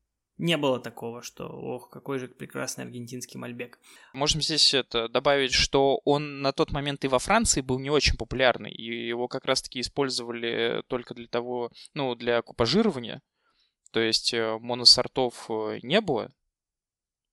не 0.43 0.57
было 0.57 0.81
такого, 0.81 1.23
что 1.23 1.47
ох, 1.47 1.89
какой 1.89 2.19
же 2.19 2.27
прекрасный 2.27 2.85
аргентинский 2.85 3.39
мальбек. 3.39 3.79
Можем 4.13 4.43
здесь 4.43 4.75
это 4.75 5.09
добавить, 5.09 5.53
что 5.53 6.01
он 6.05 6.43
на 6.43 6.53
тот 6.53 6.73
момент 6.73 7.05
и 7.05 7.09
во 7.09 7.21
Франции 7.21 7.61
был 7.61 7.79
не 7.79 7.91
очень 7.91 8.17
популярный, 8.17 8.73
и 8.73 9.07
его 9.07 9.29
как 9.29 9.45
раз-таки 9.45 9.81
использовали 9.81 10.83
только 10.89 11.15
для 11.15 11.29
того, 11.29 11.71
ну, 11.95 12.17
для 12.17 12.43
купажирования, 12.43 13.23
то 13.93 14.01
есть 14.01 14.35
э, 14.35 14.59
моносортов 14.59 15.49
э, 15.49 15.79
не 15.83 16.01
было. 16.01 16.33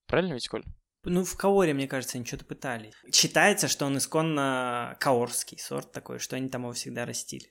Правильно 0.06 0.34
ведь, 0.34 0.48
Коль? 0.48 0.64
Ну, 1.02 1.24
в 1.24 1.36
Каоре, 1.36 1.74
мне 1.74 1.88
кажется, 1.88 2.18
они 2.18 2.26
что-то 2.26 2.44
пытались. 2.44 2.94
Считается, 3.12 3.68
что 3.68 3.86
он 3.86 3.98
исконно 3.98 4.96
каорский 5.00 5.58
сорт 5.58 5.92
такой, 5.92 6.18
что 6.18 6.36
они 6.36 6.48
там 6.48 6.62
его 6.62 6.72
всегда 6.72 7.06
растили. 7.06 7.50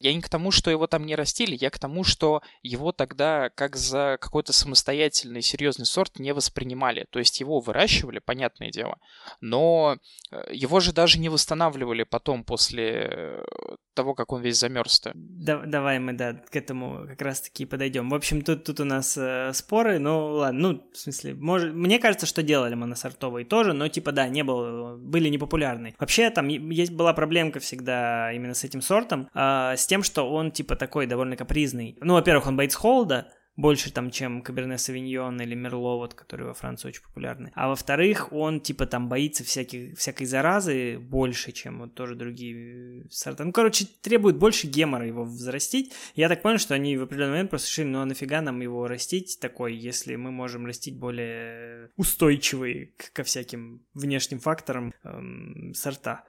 Я 0.00 0.14
не 0.14 0.22
к 0.22 0.28
тому, 0.30 0.50
что 0.50 0.70
его 0.70 0.86
там 0.86 1.04
не 1.04 1.14
растили, 1.14 1.56
я 1.60 1.68
к 1.68 1.78
тому, 1.78 2.04
что 2.04 2.42
его 2.62 2.90
тогда 2.90 3.50
как 3.50 3.76
за 3.76 4.16
какой-то 4.18 4.54
самостоятельный 4.54 5.42
серьезный 5.42 5.84
сорт 5.84 6.18
не 6.18 6.32
воспринимали. 6.32 7.06
То 7.10 7.18
есть 7.18 7.38
его 7.38 7.60
выращивали, 7.60 8.18
понятное 8.18 8.70
дело, 8.70 8.98
но 9.40 9.98
э, 10.30 10.50
его 10.52 10.80
же 10.80 10.94
даже 10.94 11.18
не 11.18 11.28
восстанавливали 11.28 12.04
потом 12.04 12.44
после 12.44 13.08
э, 13.10 13.44
того, 13.94 14.14
как 14.14 14.32
он 14.32 14.42
весь 14.42 14.58
замерз 14.58 15.00
-то. 15.04 15.12
Да, 15.14 15.62
давай 15.66 15.98
мы, 15.98 16.12
да, 16.12 16.34
к 16.34 16.56
этому 16.56 17.06
как 17.08 17.22
раз-таки 17.22 17.66
подойдем. 17.66 18.08
В 18.10 18.14
общем, 18.14 18.42
тут, 18.42 18.64
тут 18.64 18.80
у 18.80 18.84
нас 18.84 19.16
э, 19.18 19.52
споры, 19.52 19.98
ну 19.98 20.26
ладно, 20.28 20.60
ну, 20.60 20.90
в 20.92 20.96
смысле, 20.96 21.34
может, 21.34 21.74
мне 21.74 21.98
кажется, 21.98 22.26
что 22.26 22.42
делали 22.42 22.74
моносортовые 22.74 23.44
тоже, 23.44 23.72
но 23.72 23.88
типа, 23.88 24.12
да, 24.12 24.28
не 24.28 24.44
было, 24.44 24.96
были 24.96 25.28
непопулярны. 25.28 25.94
Вообще, 25.98 26.30
там 26.30 26.48
есть 26.48 26.92
была 26.92 27.12
проблемка 27.12 27.60
всегда 27.60 28.32
именно 28.32 28.54
с 28.54 28.64
этим 28.64 28.82
сортом, 28.82 29.28
э, 29.34 29.74
с 29.76 29.86
тем, 29.86 30.02
что 30.02 30.30
он, 30.30 30.50
типа, 30.50 30.76
такой 30.76 31.06
довольно 31.06 31.36
капризный. 31.36 31.96
Ну, 32.00 32.14
во-первых, 32.14 32.46
он 32.46 32.56
боится 32.56 32.78
холода, 32.78 33.32
больше 33.60 33.92
там, 33.92 34.10
чем 34.10 34.42
Каберне 34.42 34.78
Савиньон 34.78 35.40
или 35.40 35.54
Мерло, 35.54 35.96
вот, 35.96 36.14
которые 36.14 36.48
во 36.48 36.54
Франции 36.54 36.88
очень 36.88 37.02
популярны. 37.02 37.52
А 37.54 37.68
во-вторых, 37.68 38.32
он 38.32 38.60
типа 38.60 38.86
там 38.86 39.08
боится 39.08 39.44
всяких, 39.44 39.98
всякой 39.98 40.26
заразы 40.26 40.98
больше, 40.98 41.52
чем 41.52 41.80
вот 41.80 41.94
тоже 41.94 42.14
другие 42.14 43.06
сорта. 43.10 43.44
Ну, 43.44 43.52
короче, 43.52 43.86
требует 44.02 44.36
больше 44.36 44.66
гемора 44.66 45.06
его 45.06 45.24
взрастить. 45.24 45.92
Я 46.14 46.28
так 46.28 46.42
понял, 46.42 46.58
что 46.58 46.74
они 46.74 46.96
в 46.96 47.02
определенный 47.02 47.32
момент 47.32 47.50
просто 47.50 47.68
решили, 47.68 47.86
ну 47.86 48.00
а 48.00 48.06
нафига 48.06 48.40
нам 48.40 48.60
его 48.60 48.86
растить 48.86 49.38
такой, 49.40 49.74
если 49.74 50.16
мы 50.16 50.30
можем 50.30 50.66
растить 50.66 50.98
более 50.98 51.90
устойчивые 51.96 52.94
ко 53.12 53.22
всяким 53.22 53.86
внешним 53.94 54.40
факторам 54.40 54.92
эм, 55.04 55.72
сорта. 55.74 56.24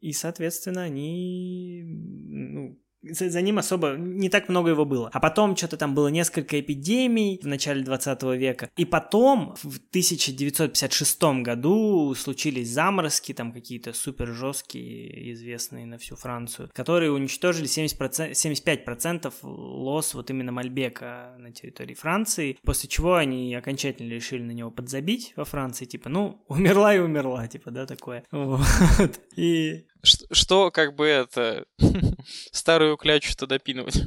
И, 0.00 0.12
соответственно, 0.12 0.82
они 0.82 1.82
ну, 1.84 2.78
за, 3.02 3.30
за 3.30 3.40
ним 3.40 3.58
особо 3.58 3.96
не 3.96 4.28
так 4.28 4.48
много 4.48 4.70
его 4.70 4.84
было. 4.84 5.10
А 5.12 5.20
потом 5.20 5.56
что-то 5.56 5.76
там 5.76 5.94
было 5.94 6.08
несколько 6.08 6.60
эпидемий 6.60 7.40
в 7.42 7.46
начале 7.46 7.82
20 7.82 8.22
века. 8.38 8.70
И 8.76 8.84
потом 8.84 9.54
в 9.62 9.76
1956 9.90 11.22
году 11.42 12.14
случились 12.14 12.70
заморозки, 12.70 13.32
там 13.32 13.52
какие-то 13.52 13.92
супер 13.92 14.28
жесткие, 14.28 15.32
известные 15.32 15.86
на 15.86 15.98
всю 15.98 16.16
Францию, 16.16 16.70
которые 16.72 17.12
уничтожили 17.12 17.66
70%, 17.66 18.32
75% 18.32 19.32
лос 19.42 20.14
вот 20.14 20.30
именно 20.30 20.52
Мальбека 20.52 21.36
на 21.38 21.52
территории 21.52 21.94
Франции, 21.94 22.58
после 22.62 22.88
чего 22.88 23.14
они 23.14 23.54
окончательно 23.54 24.10
решили 24.10 24.42
на 24.42 24.52
него 24.52 24.70
подзабить 24.70 25.32
во 25.36 25.44
Франции, 25.44 25.84
типа, 25.84 26.08
ну, 26.08 26.42
умерла 26.48 26.94
и 26.94 26.98
умерла, 26.98 27.46
типа, 27.46 27.70
да, 27.70 27.86
такое. 27.86 28.24
Вот. 28.30 29.20
И 29.36 29.86
что, 30.06 30.26
что 30.32 30.70
как 30.70 30.94
бы 30.94 31.06
это 31.06 31.66
старую 32.52 32.96
клячу-то 32.96 33.46
допинывать. 33.46 34.02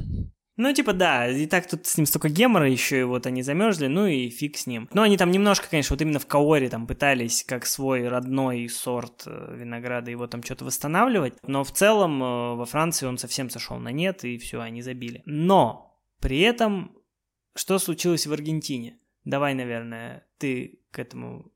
Ну, 0.56 0.70
типа, 0.74 0.92
да, 0.92 1.26
и 1.26 1.46
так 1.46 1.66
тут 1.66 1.86
с 1.86 1.96
ним 1.96 2.04
столько 2.04 2.28
гемора 2.28 2.68
еще, 2.68 3.00
и 3.00 3.04
вот 3.04 3.26
они 3.26 3.42
замерзли, 3.42 3.86
ну 3.86 4.06
и 4.06 4.28
фиг 4.28 4.58
с 4.58 4.66
ним. 4.66 4.90
Но 4.92 5.00
они 5.00 5.16
там 5.16 5.30
немножко, 5.30 5.70
конечно, 5.70 5.94
вот 5.94 6.02
именно 6.02 6.18
в 6.18 6.26
Каоре 6.26 6.68
там 6.68 6.86
пытались, 6.86 7.44
как 7.44 7.64
свой 7.64 8.06
родной 8.06 8.68
сорт 8.68 9.22
э, 9.24 9.56
винограда, 9.56 10.10
его 10.10 10.26
там 10.26 10.42
что-то 10.42 10.66
восстанавливать. 10.66 11.32
Но 11.46 11.64
в 11.64 11.72
целом 11.72 12.22
э, 12.22 12.54
во 12.56 12.66
Франции 12.66 13.06
он 13.06 13.16
совсем 13.16 13.48
сошел 13.48 13.78
на 13.78 13.90
нет, 13.90 14.22
и 14.24 14.36
все, 14.36 14.60
они 14.60 14.82
забили. 14.82 15.22
Но 15.24 15.98
при 16.20 16.40
этом, 16.40 16.94
что 17.54 17.78
случилось 17.78 18.26
в 18.26 18.32
Аргентине? 18.34 18.98
Давай, 19.24 19.54
наверное, 19.54 20.26
ты 20.36 20.82
к 20.90 20.98
этому... 20.98 21.52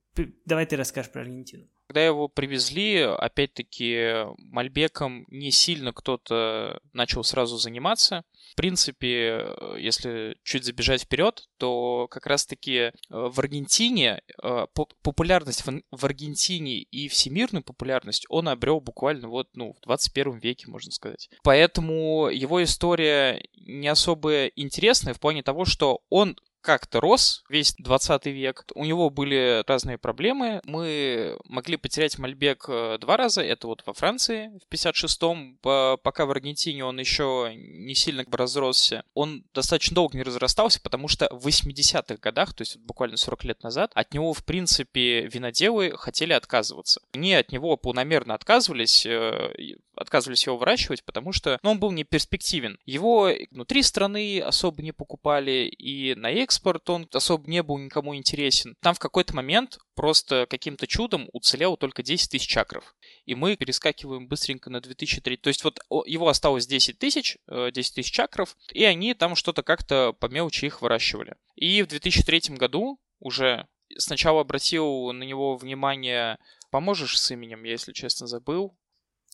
Давай 0.47 0.65
ты 0.65 0.77
расскажешь 0.77 1.13
про 1.13 1.21
Аргентину. 1.21 1.69
Когда 1.87 2.05
его 2.05 2.29
привезли, 2.29 3.01
опять-таки, 3.01 4.27
Мальбеком 4.39 5.27
не 5.29 5.51
сильно 5.51 5.93
кто-то 5.93 6.81
начал 6.93 7.25
сразу 7.25 7.57
заниматься. 7.57 8.25
В 8.53 8.57
принципе, 8.57 9.49
если 9.79 10.37
чуть 10.45 10.65
забежать 10.65 11.03
вперед, 11.03 11.45
то 11.59 12.09
как 12.11 12.27
раз-таки 12.27 12.77
э, 12.77 12.93
в 13.11 13.39
Аргентине 13.39 14.23
э, 14.43 14.67
популярность 15.03 15.65
в 15.65 16.05
Аргентине 16.05 16.79
и 16.79 17.09
всемирную 17.09 17.63
популярность 17.63 18.27
он 18.29 18.49
обрел 18.49 18.81
буквально 18.81 19.29
вот, 19.29 19.49
ну, 19.55 19.73
в 19.73 19.81
21 19.81 20.39
веке, 20.39 20.69
можно 20.69 20.93
сказать. 20.93 21.29
Поэтому 21.43 22.29
его 22.29 22.63
история 22.63 23.43
не 23.57 23.89
особо 23.89 24.47
интересная 24.47 25.15
в 25.15 25.21
плане 25.21 25.43
того, 25.43 25.65
что 25.65 26.01
он 26.09 26.37
как-то 26.65 27.01
рос 27.01 27.45
весь 27.49 27.75
20 27.79 28.27
век. 28.27 28.65
У 28.75 28.85
него 28.85 29.11
были 29.11 29.63
разные 29.67 29.99
проблемы. 29.99 30.61
Мы 30.65 31.37
могли 31.45 31.77
потерять 31.77 32.19
Мальбек 32.19 32.65
э, 32.69 32.99
два 32.99 33.17
раза. 33.17 33.43
Это 33.43 33.67
вот 33.67 33.83
во 33.87 33.93
Франции 33.93 34.51
в 34.67 34.73
56-м. 34.73 35.59
Пока 36.03 36.25
в 36.25 36.31
Аргентине 36.31 36.85
он 36.85 36.99
еще 36.99 37.53
не 37.55 37.95
сильно 37.95 38.25
разросся. 38.33 39.05
Он 39.13 39.45
достаточно 39.53 39.95
долго 39.95 40.17
не 40.17 40.25
разрастался, 40.25 40.81
потому 40.81 41.07
что 41.07 41.29
в 41.31 41.47
80-х 41.47 42.17
годах, 42.17 42.55
то 42.55 42.63
есть 42.63 42.79
буквально 42.79 43.19
40 43.19 43.45
лет 43.45 43.63
назад, 43.63 43.93
от 43.95 44.15
него, 44.15 44.33
в 44.33 44.43
принципе, 44.45 45.27
виноделы 45.27 45.93
хотели 45.97 46.33
отказываться. 46.33 47.03
Они 47.13 47.35
от 47.35 47.53
него 47.53 47.77
полномерно 47.77 48.33
отказывались, 48.33 49.05
э, 49.05 49.53
отказывались 49.97 50.47
его 50.47 50.57
выращивать, 50.57 51.05
потому 51.05 51.33
что 51.33 51.59
ну, 51.63 51.73
он 51.73 51.79
был 51.79 51.91
не 51.91 52.05
перспективен. 52.05 52.79
Его 52.87 53.31
внутри 53.51 53.83
страны 53.83 54.41
особо 54.41 54.83
не 54.83 54.93
покупали, 54.93 55.69
и 55.69 56.15
на 56.15 56.31
экспорт 56.31 56.54
он 56.89 57.09
особо 57.13 57.49
не 57.49 57.63
был 57.63 57.79
никому 57.79 58.15
интересен. 58.15 58.77
Там 58.81 58.95
в 58.95 58.99
какой-то 58.99 59.35
момент 59.35 59.79
просто 59.95 60.47
каким-то 60.49 60.87
чудом 60.87 61.29
уцелело 61.33 61.77
только 61.77 62.03
10 62.03 62.31
тысяч 62.31 62.49
чакров. 62.49 62.95
И 63.25 63.35
мы 63.35 63.57
перескакиваем 63.57 64.29
быстренько 64.29 64.71
на 64.71 64.81
2003. 64.81 65.37
То 65.39 65.49
есть 65.49 65.65
вот 65.65 65.81
его 66.07 66.29
осталось 66.29 66.67
10 66.67 66.99
тысяч, 66.99 67.39
10 67.49 67.77
э, 67.77 67.95
тысяч 67.95 68.11
чакров, 68.13 68.57
и 68.73 68.85
они 68.85 69.15
там 69.15 69.37
что-то 69.37 69.63
как-то 69.63 70.13
по 70.13 70.27
мелочи 70.27 70.67
их 70.67 70.83
выращивали. 70.83 71.37
И 71.55 71.83
в 71.83 71.89
2003 71.89 72.57
году 72.57 73.01
уже 73.19 73.67
сначала 73.97 74.41
обратил 74.41 75.13
на 75.13 75.23
него 75.23 75.57
внимание 75.57 76.39
Поможешь 76.75 77.21
с 77.21 77.31
именем, 77.31 77.63
я, 77.63 77.71
если 77.71 77.93
честно, 77.93 78.27
забыл. 78.27 78.77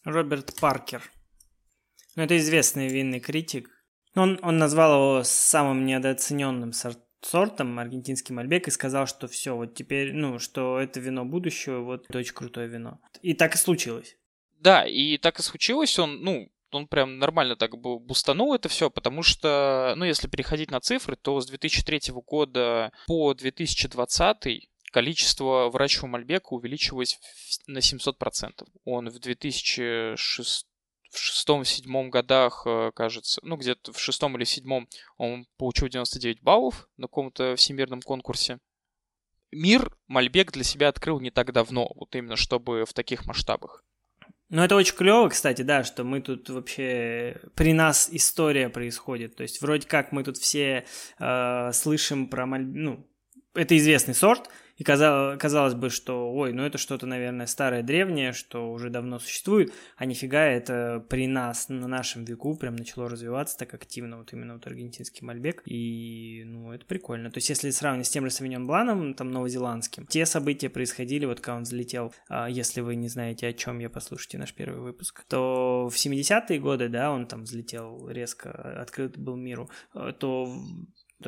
Роберт 0.04 0.60
Паркер. 0.60 1.10
Ну, 2.14 2.24
это 2.24 2.36
известный 2.36 2.88
винный 2.88 3.18
критик. 3.18 3.70
Он, 4.14 4.38
он 4.42 4.58
назвал 4.58 4.92
его 4.92 5.24
самым 5.24 5.86
недооцененным 5.86 6.74
сорт, 6.74 7.02
сортом 7.22 7.78
аргентинский 7.78 8.32
мальбек 8.32 8.68
и 8.68 8.70
сказал, 8.70 9.06
что 9.06 9.28
все, 9.28 9.56
вот 9.56 9.74
теперь, 9.74 10.12
ну, 10.12 10.38
что 10.38 10.78
это 10.78 11.00
вино 11.00 11.24
будущего, 11.24 11.80
вот 11.80 12.06
это 12.08 12.18
очень 12.18 12.34
крутое 12.34 12.68
вино. 12.68 13.00
И 13.22 13.34
так 13.34 13.54
и 13.54 13.58
случилось. 13.58 14.16
Да, 14.58 14.86
и 14.86 15.16
так 15.18 15.38
и 15.38 15.42
случилось. 15.42 15.98
Он, 15.98 16.22
ну, 16.22 16.50
он 16.70 16.86
прям 16.86 17.18
нормально 17.18 17.56
так 17.56 17.76
бустанул 17.78 18.54
это 18.54 18.68
все, 18.68 18.90
потому 18.90 19.22
что, 19.22 19.94
ну, 19.96 20.04
если 20.04 20.28
переходить 20.28 20.70
на 20.70 20.80
цифры, 20.80 21.16
то 21.16 21.40
с 21.40 21.46
2003 21.46 22.12
года 22.26 22.92
по 23.06 23.34
2020 23.34 24.70
количество 24.90 25.70
выращиваемого 25.70 26.18
мальбека 26.18 26.52
увеличилось 26.52 27.18
на 27.66 27.78
700%. 27.78 28.66
Он 28.84 29.08
в 29.08 29.18
2006 29.18 30.66
в 31.10 31.18
шестом-седьмом 31.18 32.10
годах, 32.10 32.62
э, 32.66 32.92
кажется, 32.94 33.40
ну, 33.44 33.56
где-то 33.56 33.92
в 33.92 33.98
шестом 34.00 34.36
или 34.36 34.44
седьмом 34.44 34.88
он 35.16 35.46
получил 35.58 35.88
99 35.88 36.42
баллов 36.42 36.88
на 36.96 37.06
каком-то 37.06 37.56
всемирном 37.56 38.00
конкурсе. 38.02 38.58
Мир 39.52 39.92
Мальбек 40.06 40.52
для 40.52 40.62
себя 40.62 40.88
открыл 40.88 41.20
не 41.20 41.30
так 41.30 41.52
давно, 41.52 41.90
вот 41.96 42.14
именно 42.14 42.36
чтобы 42.36 42.84
в 42.86 42.92
таких 42.92 43.26
масштабах. 43.26 43.84
Ну, 44.48 44.62
это 44.62 44.74
очень 44.74 44.96
клево, 44.96 45.28
кстати, 45.28 45.62
да, 45.62 45.84
что 45.84 46.02
мы 46.02 46.20
тут 46.20 46.48
вообще 46.48 47.40
при 47.54 47.72
нас 47.72 48.08
история 48.10 48.68
происходит. 48.68 49.36
То 49.36 49.42
есть, 49.42 49.60
вроде 49.60 49.86
как 49.86 50.10
мы 50.10 50.24
тут 50.24 50.38
все 50.38 50.86
э, 51.18 51.72
слышим 51.72 52.28
про 52.28 52.46
Маль... 52.46 52.66
ну, 52.66 53.06
это 53.54 53.76
известный 53.76 54.14
сорт, 54.14 54.50
И 54.80 54.82
казалось, 54.82 55.38
казалось 55.38 55.74
бы, 55.74 55.90
что, 55.90 56.32
ой, 56.32 56.54
ну 56.54 56.62
это 56.62 56.78
что-то, 56.78 57.04
наверное, 57.04 57.44
старое, 57.44 57.82
древнее, 57.82 58.32
что 58.32 58.72
уже 58.72 58.88
давно 58.88 59.18
существует, 59.18 59.74
а 59.98 60.06
нифига 60.06 60.42
это 60.42 61.04
при 61.06 61.26
нас, 61.26 61.68
на 61.68 61.86
нашем 61.86 62.24
веку 62.24 62.56
прям 62.56 62.76
начало 62.76 63.06
развиваться 63.06 63.58
так 63.58 63.74
активно, 63.74 64.16
вот 64.16 64.32
именно 64.32 64.54
вот 64.54 64.66
аргентинский 64.66 65.22
мальбек, 65.22 65.60
и, 65.66 66.44
ну, 66.46 66.72
это 66.72 66.86
прикольно. 66.86 67.30
То 67.30 67.36
есть, 67.36 67.50
если 67.50 67.68
сравнивать 67.68 68.06
с 68.06 68.10
тем 68.10 68.24
же 68.24 68.30
Савиньон 68.30 68.66
Бланом, 68.66 69.12
там, 69.12 69.30
новозеландским, 69.32 70.06
те 70.06 70.24
события 70.24 70.70
происходили, 70.70 71.26
вот 71.26 71.40
когда 71.40 71.56
он 71.58 71.64
взлетел, 71.64 72.14
а, 72.30 72.48
если 72.48 72.80
вы 72.80 72.94
не 72.94 73.08
знаете, 73.08 73.48
о 73.48 73.52
чем 73.52 73.80
я, 73.80 73.90
послушайте 73.90 74.38
наш 74.38 74.54
первый 74.54 74.80
выпуск, 74.80 75.26
то 75.28 75.90
в 75.92 75.94
70-е 75.94 76.58
годы, 76.58 76.88
да, 76.88 77.10
он 77.10 77.26
там 77.26 77.42
взлетел 77.42 78.08
резко, 78.08 78.50
открыт 78.80 79.18
был 79.18 79.36
миру, 79.36 79.68
э, 79.94 80.14
то 80.18 80.50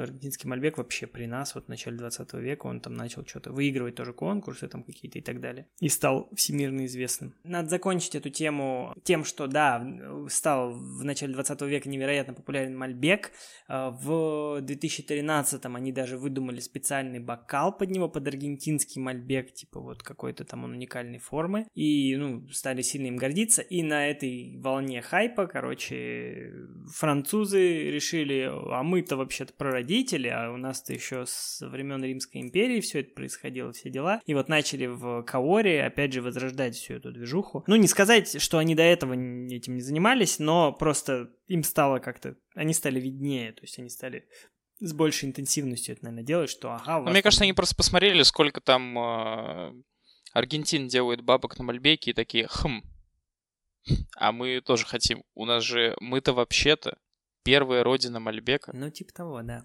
аргентинский 0.01 0.49
Мальбек 0.49 0.79
вообще 0.79 1.07
при 1.07 1.27
нас, 1.27 1.55
вот 1.55 1.67
в 1.67 1.69
начале 1.69 1.97
20 1.97 2.33
века, 2.35 2.67
он 2.67 2.81
там 2.81 2.95
начал 2.95 3.27
что-то 3.27 3.53
выигрывать 3.53 3.95
тоже 3.95 4.13
конкурсы 4.13 4.69
там 4.69 4.83
какие-то 4.83 5.19
и 5.19 5.23
так 5.23 5.41
далее. 5.41 5.67
И 5.81 5.89
стал 5.89 6.29
всемирно 6.35 6.87
известным. 6.87 7.35
Надо 7.45 7.69
закончить 7.69 8.15
эту 8.15 8.31
тему 8.31 8.95
тем, 9.05 9.25
что, 9.25 9.47
да, 9.47 9.87
стал 10.29 10.73
в 10.73 11.05
начале 11.05 11.35
20 11.35 11.61
века 11.63 11.89
невероятно 11.89 12.35
популярен 12.35 12.77
Мальбек. 12.77 13.33
А, 13.69 13.91
в 13.91 14.61
2013-м 14.61 15.77
они 15.77 15.93
даже 15.93 16.19
выдумали 16.19 16.61
специальный 16.61 17.21
бокал 17.21 17.77
под 17.77 17.91
него, 17.91 18.09
под 18.09 18.27
аргентинский 18.27 19.01
Мальбек, 19.01 19.53
типа 19.53 19.81
вот 19.81 20.03
какой-то 20.03 20.45
там 20.45 20.65
он 20.65 20.73
уникальной 20.73 21.19
формы. 21.19 21.67
И, 21.75 22.17
ну, 22.17 22.49
стали 22.49 22.83
сильно 22.83 23.07
им 23.07 23.17
гордиться. 23.17 23.63
И 23.63 23.83
на 23.83 24.09
этой 24.09 24.59
волне 24.59 25.03
хайпа, 25.03 25.47
короче, 25.47 26.53
французы 26.95 27.91
решили, 27.91 28.51
а 28.51 28.83
мы-то 28.83 29.17
вообще-то 29.17 29.53
прородили 29.53 29.82
родители, 29.83 30.29
а 30.29 30.51
у 30.51 30.57
нас-то 30.57 30.93
еще 30.93 31.25
с 31.27 31.59
времен 31.61 32.03
Римской 32.03 32.41
империи 32.41 32.81
все 32.81 33.01
это 33.01 33.13
происходило, 33.15 33.73
все 33.73 33.91
дела. 33.91 34.21
И 34.25 34.35
вот 34.35 34.49
начали 34.49 34.87
в 34.87 35.23
Каоре, 35.25 35.85
опять 35.85 36.13
же, 36.13 36.23
возрождать 36.23 36.75
всю 36.75 36.95
эту 36.95 37.13
движуху. 37.13 37.65
Ну, 37.67 37.77
не 37.77 37.89
сказать, 37.89 38.41
что 38.41 38.59
они 38.59 38.75
до 38.75 38.83
этого 38.83 39.13
этим 39.13 39.75
не 39.75 39.83
занимались, 39.83 40.39
но 40.39 40.73
просто 40.73 41.31
им 41.49 41.63
стало 41.63 41.99
как-то, 41.99 42.37
они 42.55 42.73
стали 42.73 43.01
виднее, 43.01 43.53
то 43.53 43.63
есть 43.63 43.79
они 43.79 43.89
стали 43.89 44.29
с 44.81 44.93
большей 44.93 45.29
интенсивностью 45.29 45.95
это, 45.95 46.05
наверное, 46.05 46.25
делать, 46.25 46.51
что 46.51 46.73
ага... 46.73 47.01
Ну, 47.01 47.11
мне 47.11 47.23
кажется, 47.23 47.45
они 47.45 47.53
просто 47.53 47.77
посмотрели, 47.77 48.23
сколько 48.23 48.61
там 48.61 48.99
э, 48.99 49.73
Аргентин 50.33 50.89
делает 50.89 51.23
бабок 51.23 51.59
на 51.59 51.65
Мальбеке 51.65 52.11
и 52.11 52.15
такие, 52.15 52.49
хм, 52.51 52.83
а 54.17 54.33
мы 54.33 54.61
тоже 54.61 54.87
хотим. 54.87 55.23
У 55.35 55.45
нас 55.45 55.63
же, 55.63 55.97
мы-то 56.01 56.33
вообще-то 56.33 56.99
первая 57.45 57.83
родина 57.85 58.21
Мальбека. 58.21 58.73
Ну, 58.75 58.91
типа 58.91 59.13
того, 59.13 59.43
да. 59.43 59.65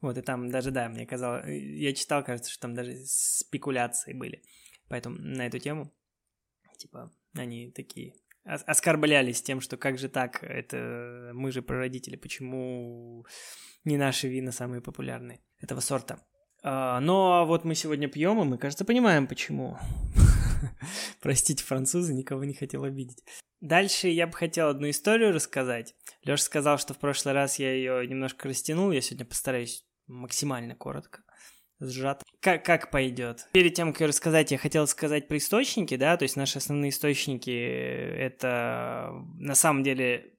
Вот, 0.00 0.18
и 0.18 0.22
там 0.22 0.50
даже, 0.50 0.70
да, 0.70 0.88
мне 0.88 1.06
казалось, 1.06 1.46
я 1.46 1.92
читал, 1.94 2.24
кажется, 2.24 2.50
что 2.50 2.62
там 2.62 2.74
даже 2.74 2.96
спекуляции 3.06 4.12
были. 4.12 4.42
Поэтому 4.88 5.16
на 5.18 5.46
эту 5.46 5.58
тему, 5.58 5.92
типа, 6.78 7.10
они 7.34 7.70
такие 7.70 8.14
оскорблялись 8.44 9.42
тем, 9.42 9.60
что 9.60 9.76
как 9.76 9.98
же 9.98 10.08
так, 10.08 10.42
это 10.42 11.32
мы 11.34 11.50
же 11.50 11.62
прародители, 11.62 12.16
почему 12.16 13.26
не 13.84 13.96
наши 13.96 14.28
вина 14.28 14.52
самые 14.52 14.80
популярные 14.80 15.40
этого 15.60 15.80
сорта. 15.80 16.24
А, 16.62 17.00
но 17.00 17.44
вот 17.46 17.64
мы 17.64 17.74
сегодня 17.74 18.08
пьем, 18.08 18.40
и 18.40 18.44
мы, 18.44 18.58
кажется, 18.58 18.84
понимаем, 18.84 19.26
почему. 19.26 19.78
Простите, 21.20 21.64
французы, 21.64 22.14
никого 22.14 22.44
не 22.44 22.54
хотел 22.54 22.84
обидеть. 22.84 23.22
Дальше 23.60 24.08
я 24.08 24.26
бы 24.26 24.34
хотел 24.34 24.68
одну 24.68 24.90
историю 24.90 25.32
рассказать. 25.32 25.94
Леша 26.22 26.42
сказал, 26.42 26.78
что 26.78 26.94
в 26.94 26.98
прошлый 26.98 27.34
раз 27.34 27.58
я 27.58 27.72
ее 27.72 28.06
немножко 28.06 28.48
растянул, 28.48 28.90
я 28.90 29.00
сегодня 29.00 29.26
постараюсь 29.26 29.84
максимально 30.06 30.74
коротко 30.74 31.22
сжат. 31.80 32.22
Как, 32.40 32.64
как 32.64 32.90
пойдет? 32.90 33.48
Перед 33.52 33.74
тем, 33.74 33.92
как 33.92 34.08
рассказать, 34.08 34.50
я 34.50 34.58
хотел 34.58 34.86
сказать 34.86 35.28
про 35.28 35.36
источники, 35.36 35.96
да, 35.96 36.16
то 36.16 36.22
есть 36.22 36.36
наши 36.36 36.58
основные 36.58 36.90
источники 36.90 37.50
это 37.50 39.10
на 39.38 39.54
самом 39.54 39.82
деле 39.82 40.32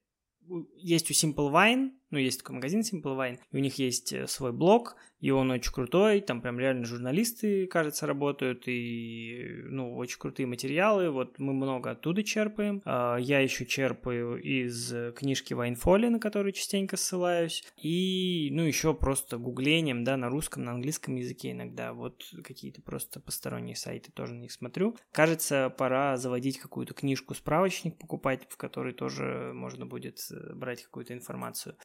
есть 0.76 1.10
у 1.10 1.14
Simple 1.14 1.52
Wine, 1.52 1.90
ну, 2.10 2.18
есть 2.18 2.40
такой 2.40 2.56
магазин 2.56 2.80
Simple 2.80 3.16
Wine, 3.16 3.38
и 3.50 3.56
у 3.56 3.60
них 3.60 3.78
есть 3.78 4.12
э, 4.12 4.26
свой 4.26 4.52
блог, 4.52 4.96
и 5.20 5.30
он 5.30 5.50
очень 5.50 5.72
крутой, 5.72 6.20
там 6.20 6.40
прям 6.40 6.58
реально 6.58 6.84
журналисты, 6.84 7.66
кажется, 7.66 8.06
работают, 8.06 8.64
и, 8.66 9.62
ну, 9.64 9.96
очень 9.96 10.18
крутые 10.18 10.46
материалы, 10.46 11.10
вот 11.10 11.38
мы 11.38 11.52
много 11.52 11.90
оттуда 11.90 12.22
черпаем, 12.22 12.82
а, 12.84 13.16
я 13.16 13.40
еще 13.40 13.66
черпаю 13.66 14.40
из 14.40 14.94
книжки 15.14 15.54
Вайнфоли, 15.54 16.08
на 16.08 16.20
которую 16.20 16.52
частенько 16.52 16.96
ссылаюсь, 16.96 17.64
и, 17.76 18.48
ну, 18.52 18.62
еще 18.62 18.94
просто 18.94 19.38
гуглением, 19.38 20.04
да, 20.04 20.16
на 20.16 20.28
русском, 20.28 20.64
на 20.64 20.72
английском 20.72 21.16
языке 21.16 21.50
иногда, 21.50 21.92
вот 21.92 22.24
какие-то 22.44 22.80
просто 22.80 23.20
посторонние 23.20 23.76
сайты 23.76 24.12
тоже 24.12 24.34
на 24.34 24.42
них 24.42 24.52
смотрю. 24.52 24.96
Кажется, 25.12 25.74
пора 25.76 26.16
заводить 26.16 26.58
какую-то 26.58 26.94
книжку, 26.94 27.34
справочник 27.34 27.98
покупать, 27.98 28.46
в 28.48 28.56
которой 28.56 28.92
тоже 28.92 29.52
можно 29.54 29.86
будет 29.86 30.20
э, 30.30 30.54
брать 30.54 30.82
какую-то 30.82 31.12
информацию. 31.12 31.76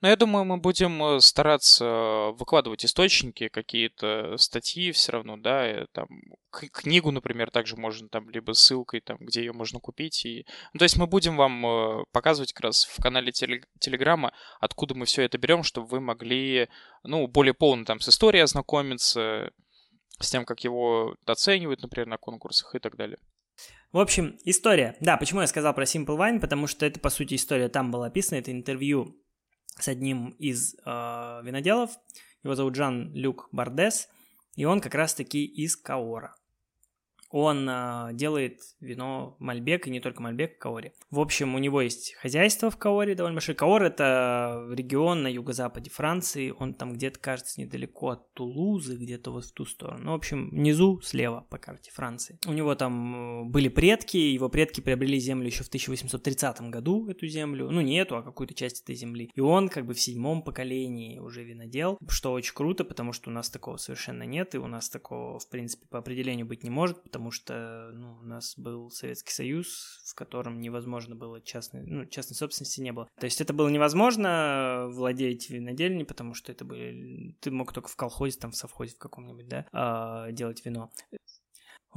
Но 0.00 0.08
я 0.08 0.16
думаю, 0.16 0.44
мы 0.44 0.58
будем 0.58 1.02
э, 1.02 1.20
стараться 1.20 2.30
выкладывать 2.32 2.84
источники, 2.84 3.48
какие-то 3.48 4.36
статьи 4.36 4.92
все 4.92 5.12
равно, 5.12 5.36
да, 5.36 5.66
э, 5.66 5.86
там, 5.92 6.08
книгу, 6.50 7.10
например, 7.10 7.50
также 7.50 7.76
можно 7.76 8.08
там 8.08 8.30
либо 8.30 8.52
ссылкой, 8.52 9.00
там, 9.00 9.18
где 9.20 9.40
ее 9.40 9.52
можно 9.52 9.80
купить. 9.80 10.24
И... 10.24 10.46
Ну, 10.72 10.78
то 10.78 10.84
есть 10.84 10.96
мы 10.96 11.06
будем 11.06 11.36
вам 11.36 11.66
э, 11.66 12.04
показывать 12.12 12.52
как 12.52 12.64
раз 12.64 12.84
в 12.84 13.02
канале 13.02 13.32
Телеграма, 13.32 14.32
откуда 14.60 14.94
мы 14.94 15.06
все 15.06 15.22
это 15.22 15.38
берем, 15.38 15.62
чтобы 15.62 15.86
вы 15.88 16.00
могли, 16.00 16.68
ну, 17.02 17.26
более 17.26 17.54
полно 17.54 17.84
там 17.84 18.00
с 18.00 18.08
историей 18.08 18.42
ознакомиться, 18.42 19.50
с 20.18 20.30
тем, 20.30 20.44
как 20.44 20.60
его 20.64 21.14
оценивают, 21.26 21.82
например, 21.82 22.06
на 22.06 22.16
конкурсах 22.16 22.74
и 22.74 22.78
так 22.78 22.96
далее. 22.96 23.18
В 23.92 23.98
общем, 23.98 24.38
история. 24.44 24.96
Да, 25.00 25.16
почему 25.16 25.40
я 25.40 25.46
сказал 25.46 25.72
про 25.74 25.84
Simple 25.84 26.18
Wine? 26.18 26.40
Потому 26.40 26.66
что 26.66 26.84
это, 26.84 27.00
по 27.00 27.08
сути, 27.08 27.34
история 27.34 27.68
там 27.68 27.90
была 27.90 28.08
описана. 28.08 28.38
Это 28.38 28.50
интервью 28.50 29.16
с 29.78 29.88
одним 29.88 30.30
из 30.38 30.74
э, 30.74 30.78
виноделов. 31.44 31.90
Его 32.42 32.54
зовут 32.54 32.74
Жан 32.76 33.12
Люк 33.12 33.48
Бардес, 33.52 34.08
и 34.54 34.64
он 34.64 34.80
как 34.80 34.94
раз-таки 34.94 35.44
из 35.44 35.76
Каора. 35.76 36.34
Он 37.38 37.68
э, 37.68 38.14
делает 38.14 38.60
вино 38.80 39.36
Мальбек, 39.40 39.86
и 39.86 39.90
не 39.90 40.00
только 40.00 40.22
Мальбек, 40.22 40.58
Каори. 40.58 40.94
В 41.10 41.20
общем, 41.20 41.54
у 41.54 41.58
него 41.58 41.82
есть 41.82 42.14
хозяйство 42.14 42.70
в 42.70 42.78
Каоре 42.78 43.14
довольно 43.14 43.34
большое. 43.34 43.54
Каор– 43.54 43.82
это 43.84 44.66
регион 44.70 45.22
на 45.22 45.26
юго-западе 45.26 45.90
Франции. 45.90 46.54
Он 46.58 46.72
там 46.72 46.94
где-то, 46.94 47.20
кажется, 47.20 47.60
недалеко 47.60 48.08
от 48.08 48.32
Тулузы, 48.32 48.96
где-то 48.96 49.32
вот 49.32 49.44
в 49.44 49.52
ту 49.52 49.66
сторону. 49.66 50.04
Ну, 50.04 50.12
в 50.12 50.14
общем, 50.14 50.48
внизу 50.48 51.02
слева 51.02 51.46
по 51.50 51.58
карте 51.58 51.90
Франции. 51.92 52.38
У 52.46 52.54
него 52.54 52.74
там 52.74 53.42
э, 53.42 53.50
были 53.50 53.68
предки, 53.68 54.16
его 54.16 54.48
предки 54.48 54.80
приобрели 54.80 55.18
землю 55.18 55.44
еще 55.44 55.62
в 55.62 55.68
1830 55.68 56.62
году, 56.70 57.06
эту 57.10 57.26
землю. 57.26 57.70
Ну, 57.70 57.82
не 57.82 57.98
эту, 57.98 58.16
а 58.16 58.22
какую-то 58.22 58.54
часть 58.54 58.82
этой 58.82 58.94
земли. 58.94 59.30
И 59.34 59.40
он 59.40 59.68
как 59.68 59.84
бы 59.84 59.92
в 59.92 60.00
седьмом 60.00 60.42
поколении 60.42 61.18
уже 61.18 61.44
винодел, 61.44 61.98
что 62.08 62.32
очень 62.32 62.54
круто, 62.54 62.82
потому 62.84 63.12
что 63.12 63.28
у 63.28 63.32
нас 63.34 63.50
такого 63.50 63.76
совершенно 63.76 64.22
нет, 64.22 64.54
и 64.54 64.58
у 64.58 64.66
нас 64.66 64.88
такого, 64.88 65.38
в 65.38 65.50
принципе, 65.50 65.86
по 65.90 65.98
определению 65.98 66.46
быть 66.46 66.64
не 66.64 66.70
может, 66.70 67.02
потому 67.02 67.25
потому 67.26 67.32
что 67.32 67.90
ну, 67.92 68.18
у 68.20 68.24
нас 68.24 68.56
был 68.56 68.88
Советский 68.90 69.32
Союз, 69.32 70.00
в 70.06 70.14
котором 70.14 70.60
невозможно 70.60 71.16
было 71.16 71.40
частной, 71.40 71.82
ну, 71.84 72.06
частной 72.06 72.36
собственности 72.36 72.80
не 72.80 72.92
было. 72.92 73.08
То 73.18 73.24
есть 73.24 73.40
это 73.40 73.52
было 73.52 73.68
невозможно 73.68 74.86
владеть 74.90 75.50
винодельней, 75.50 76.04
потому 76.04 76.34
что 76.34 76.52
это 76.52 76.64
были... 76.64 77.34
Ты 77.40 77.50
мог 77.50 77.72
только 77.72 77.88
в 77.88 77.96
колхозе, 77.96 78.38
там 78.38 78.52
в 78.52 78.56
совхозе 78.56 78.94
в 78.94 78.98
каком-нибудь, 78.98 79.48
да, 79.48 79.66
а, 79.72 80.30
делать 80.30 80.64
вино. 80.64 80.92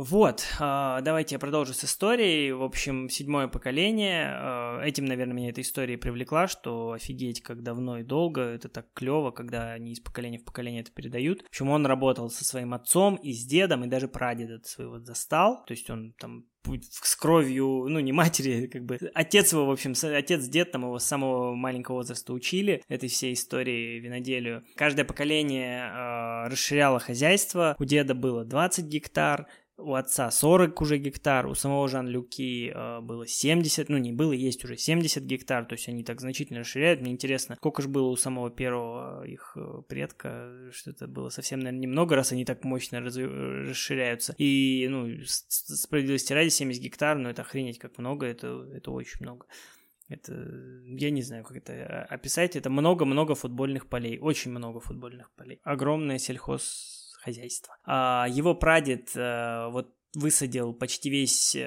Вот, 0.02 0.48
а, 0.62 1.02
давайте 1.02 1.36
я 1.36 1.40
продолжу 1.40 1.74
с 1.74 1.84
историей. 1.84 2.54
В 2.54 2.64
общем, 2.64 3.10
седьмое 3.10 3.50
поколение. 3.50 4.30
А, 4.32 4.82
этим, 4.82 5.04
наверное, 5.04 5.34
меня 5.34 5.50
эта 5.50 5.60
история 5.60 5.98
привлекла, 5.98 6.48
что 6.48 6.94
офигеть, 6.94 7.42
как 7.42 7.64
давно 7.64 7.98
и 8.00 8.04
долго. 8.04 8.40
Это 8.40 8.70
так 8.70 8.94
клево, 8.94 9.32
когда 9.32 9.74
они 9.74 9.92
из 9.92 10.00
поколения 10.00 10.40
в 10.40 10.46
поколение 10.46 10.84
это 10.84 10.94
передают. 10.94 11.42
В 11.42 11.48
общем, 11.48 11.68
он 11.68 11.86
работал 11.86 12.30
со 12.30 12.46
своим 12.46 12.74
отцом 12.74 13.18
и 13.18 13.34
с 13.34 13.46
дедом, 13.46 13.84
и 13.84 13.90
даже 13.90 14.08
прадеда 14.08 14.62
своего 14.64 15.00
застал. 15.00 15.66
То 15.66 15.74
есть 15.74 15.90
он 15.90 16.14
там 16.18 16.46
с 16.66 17.16
кровью, 17.18 17.88
ну, 17.90 18.00
не 18.00 18.14
матери, 18.14 18.68
как 18.72 18.86
бы, 18.86 18.98
отец 19.14 19.52
его, 19.52 19.66
в 19.66 19.72
общем, 19.72 19.96
отец, 20.16 20.46
дед 20.46 20.72
там 20.72 20.84
его 20.84 21.00
с 21.00 21.04
самого 21.04 21.56
маленького 21.56 21.96
возраста 21.96 22.32
учили 22.32 22.84
этой 22.88 23.10
всей 23.10 23.34
истории 23.34 24.00
виноделию. 24.00 24.64
Каждое 24.76 25.04
поколение 25.04 25.90
э, 25.90 26.48
расширяло 26.50 27.00
хозяйство. 27.00 27.76
У 27.80 27.84
деда 27.84 28.14
было 28.14 28.46
20 28.46 28.86
гектар, 28.86 29.48
у 29.80 29.94
отца 29.94 30.30
40 30.30 30.82
уже 30.82 30.98
гектар, 30.98 31.48
у 31.48 31.56
самого 31.56 31.88
Жан-Люки 31.88 32.72
э, 32.74 33.02
было 33.02 33.26
70, 33.26 33.90
ну 33.90 33.98
не 33.98 34.12
было, 34.12 34.32
есть 34.32 34.64
уже 34.66 34.78
70 34.78 35.24
гектар, 35.24 35.66
то 35.66 35.74
есть 35.74 35.88
они 35.88 36.04
так 36.04 36.20
значительно 36.20 36.60
расширяют. 36.60 37.02
Мне 37.02 37.12
интересно, 37.12 37.56
сколько 37.56 37.82
же 37.82 37.88
было 37.88 38.10
у 38.10 38.16
самого 38.16 38.50
первого 38.50 39.26
их 39.26 39.54
э, 39.56 39.82
предка, 39.88 40.52
что 40.72 40.92
это 40.92 41.08
было 41.08 41.30
совсем, 41.30 41.60
наверное, 41.60 41.82
немного, 41.82 42.16
раз 42.16 42.32
они 42.32 42.46
так 42.46 42.64
мощно 42.64 43.02
раз, 43.02 43.18
расширяются. 43.18 44.36
И, 44.38 44.88
ну, 44.90 45.08
справедливости 45.26 46.34
ради 46.34 46.50
70 46.50 46.82
гектар, 46.82 47.18
ну 47.18 47.30
это 47.30 47.42
охренеть 47.42 47.80
как 47.80 47.98
много, 47.98 48.26
это, 48.26 48.68
это 48.74 48.92
очень 48.92 49.22
много. 49.22 49.46
Это, 50.10 50.34
я 50.86 51.12
не 51.12 51.22
знаю, 51.22 51.44
как 51.44 51.58
это 51.58 52.04
описать, 52.10 52.56
это 52.56 52.72
много-много 52.72 53.36
футбольных 53.36 53.88
полей, 53.88 54.18
очень 54.18 54.50
много 54.50 54.80
футбольных 54.80 55.30
полей. 55.36 55.60
Огромное 55.64 56.18
сельхоз 56.18 56.99
хозяйства. 57.20 57.76
А, 57.86 58.28
его 58.30 58.56
прадед 58.56 59.16
э, 59.16 59.70
вот 59.70 59.96
высадил 60.16 60.74
почти 60.74 61.10
весь 61.10 61.56
э, 61.56 61.60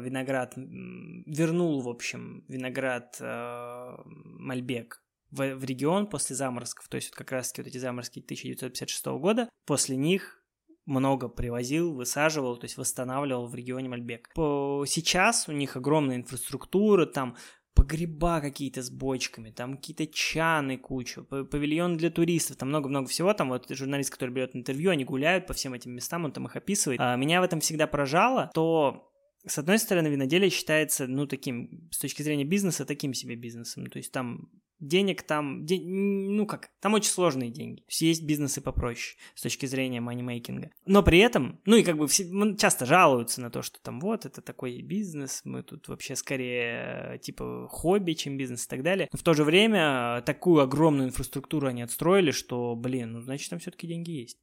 виноград, 0.00 0.54
вернул, 0.56 1.80
в 1.80 1.88
общем, 1.88 2.44
виноград 2.48 3.16
э, 3.20 3.96
Мальбек 4.04 5.02
в, 5.30 5.54
в 5.56 5.64
регион 5.64 6.06
после 6.06 6.36
заморозков, 6.36 6.88
то 6.88 6.96
есть 6.96 7.10
вот 7.10 7.16
как 7.16 7.32
раз-таки 7.32 7.62
вот 7.62 7.68
эти 7.68 7.78
заморозки 7.78 8.20
1956 8.20 9.06
года, 9.06 9.48
после 9.66 9.96
них 9.96 10.42
много 10.84 11.28
привозил, 11.28 11.94
высаживал, 11.94 12.56
то 12.56 12.64
есть 12.64 12.76
восстанавливал 12.76 13.46
в 13.46 13.54
регионе 13.54 13.88
Мальбек. 13.88 14.30
Сейчас 14.34 15.48
у 15.48 15.52
них 15.52 15.76
огромная 15.76 16.16
инфраструктура, 16.16 17.06
там 17.06 17.36
погреба 17.82 18.40
какие-то 18.40 18.80
с 18.80 18.90
бочками, 18.90 19.50
там 19.50 19.76
какие-то 19.76 20.06
чаны 20.06 20.78
кучу, 20.78 21.24
павильон 21.24 21.96
для 21.96 22.10
туристов, 22.10 22.56
там 22.56 22.68
много-много 22.68 23.08
всего, 23.08 23.34
там 23.34 23.48
вот 23.48 23.68
журналист, 23.70 24.10
который 24.10 24.30
берет 24.30 24.54
интервью, 24.54 24.92
они 24.92 25.04
гуляют 25.04 25.48
по 25.48 25.52
всем 25.52 25.74
этим 25.74 25.90
местам, 25.90 26.24
он 26.24 26.30
там 26.32 26.46
их 26.46 26.54
описывает. 26.54 27.00
А 27.00 27.16
меня 27.16 27.40
в 27.40 27.44
этом 27.44 27.58
всегда 27.58 27.88
поражало, 27.88 28.52
то 28.54 29.08
с 29.44 29.58
одной 29.58 29.80
стороны, 29.80 30.06
виноделие 30.06 30.50
считается, 30.50 31.08
ну, 31.08 31.26
таким, 31.26 31.88
с 31.90 31.98
точки 31.98 32.22
зрения 32.22 32.44
бизнеса, 32.44 32.84
таким 32.84 33.12
себе 33.12 33.34
бизнесом. 33.34 33.86
То 33.86 33.98
есть 33.98 34.12
там 34.12 34.48
денег 34.82 35.22
там, 35.22 35.64
де, 35.64 35.80
ну 35.80 36.46
как, 36.46 36.70
там 36.80 36.94
очень 36.94 37.10
сложные 37.10 37.50
деньги. 37.50 37.84
Есть 37.88 38.24
бизнесы 38.24 38.60
попроще 38.60 39.16
с 39.34 39.42
точки 39.42 39.66
зрения 39.66 40.00
манимейкинга. 40.00 40.70
Но 40.86 41.02
при 41.02 41.18
этом, 41.20 41.60
ну 41.64 41.76
и 41.76 41.82
как 41.82 41.96
бы 41.96 42.08
все 42.08 42.24
часто 42.56 42.84
жалуются 42.84 43.40
на 43.40 43.50
то, 43.50 43.62
что 43.62 43.80
там 43.80 44.00
вот, 44.00 44.26
это 44.26 44.42
такой 44.42 44.82
бизнес, 44.82 45.42
мы 45.44 45.62
тут 45.62 45.88
вообще 45.88 46.16
скорее 46.16 47.18
типа 47.22 47.68
хобби, 47.70 48.12
чем 48.12 48.36
бизнес 48.36 48.66
и 48.66 48.68
так 48.68 48.82
далее. 48.82 49.08
Но 49.12 49.18
в 49.18 49.22
то 49.22 49.34
же 49.34 49.44
время 49.44 50.22
такую 50.26 50.60
огромную 50.62 51.08
инфраструктуру 51.08 51.68
они 51.68 51.82
отстроили, 51.82 52.32
что, 52.32 52.74
блин, 52.74 53.12
ну 53.12 53.20
значит 53.20 53.50
там 53.50 53.60
все-таки 53.60 53.86
деньги 53.86 54.10
есть. 54.10 54.38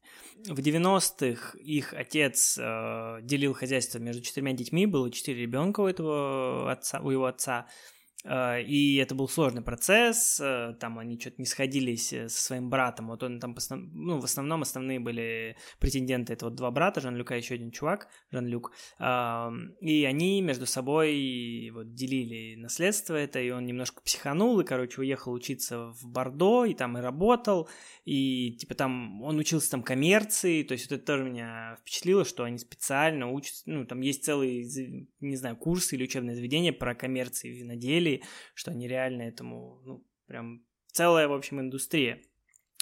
В 0.46 0.58
90-х 0.58 1.58
их 1.58 1.92
отец 1.92 2.58
э, 2.58 3.18
делил 3.22 3.52
хозяйство 3.52 3.98
между 3.98 4.22
четырьмя 4.22 4.52
детьми, 4.52 4.86
было 4.86 5.10
четыре 5.10 5.42
ребенка 5.42 5.80
у 5.80 5.86
этого 5.86 6.72
отца, 6.72 7.00
у 7.00 7.10
его 7.10 7.26
отца. 7.26 7.66
Э, 8.24 8.62
и 8.62 8.96
это 8.96 9.14
был 9.14 9.28
сложный 9.28 9.62
процесс, 9.62 10.40
э, 10.40 10.74
там 10.78 10.98
они 10.98 11.18
что-то 11.18 11.36
не 11.38 11.46
сходились 11.46 12.12
э, 12.12 12.28
со 12.28 12.42
своим 12.42 12.68
братом, 12.68 13.08
вот 13.08 13.22
он 13.22 13.40
там, 13.40 13.56
ну, 13.70 14.20
в 14.20 14.24
основном 14.24 14.62
основные 14.62 15.00
были 15.00 15.56
претенденты, 15.78 16.34
это 16.34 16.46
вот 16.46 16.54
два 16.54 16.70
брата, 16.70 17.00
Жан-Люка 17.00 17.34
и 17.34 17.38
еще 17.38 17.54
один 17.54 17.70
чувак, 17.70 18.08
Жан-Люк, 18.30 18.72
и 19.00 20.04
они 20.08 20.42
между 20.42 20.66
собой 20.66 21.70
вот 21.72 21.94
делили 21.94 22.56
наследство 22.56 23.14
это, 23.14 23.40
и 23.40 23.50
он 23.50 23.64
немножко 23.64 24.02
психанул, 24.02 24.60
и, 24.60 24.64
короче, 24.64 25.00
уехал 25.00 25.32
учиться 25.32 25.90
в 25.92 26.06
Бордо, 26.06 26.64
и 26.64 26.74
там 26.74 26.98
и 26.98 27.00
работал, 27.00 27.68
и, 28.04 28.56
типа, 28.58 28.74
там 28.74 29.22
он 29.22 29.38
учился 29.38 29.70
там 29.70 29.82
коммерции, 29.82 30.62
то 30.62 30.72
есть 30.72 30.90
вот 30.90 30.96
это 30.96 31.06
тоже 31.06 31.24
меня 31.24 31.76
впечатлило, 31.80 32.24
что 32.24 32.44
они 32.44 32.58
специально 32.58 33.30
учатся, 33.30 33.62
ну, 33.66 33.86
там 33.86 34.00
есть 34.00 34.24
целый, 34.24 34.64
не 35.20 35.36
знаю, 35.36 35.56
курс 35.56 35.92
или 35.92 36.04
учебное 36.04 36.34
заведение 36.34 36.72
про 36.72 36.94
коммерции 36.94 37.48
виноделия, 37.48 38.09
изделий, 38.10 38.24
что 38.54 38.70
они 38.70 38.88
реально 38.88 39.22
этому, 39.22 39.80
ну, 39.84 40.04
прям 40.26 40.64
целая, 40.92 41.28
в 41.28 41.32
общем, 41.32 41.60
индустрия. 41.60 42.22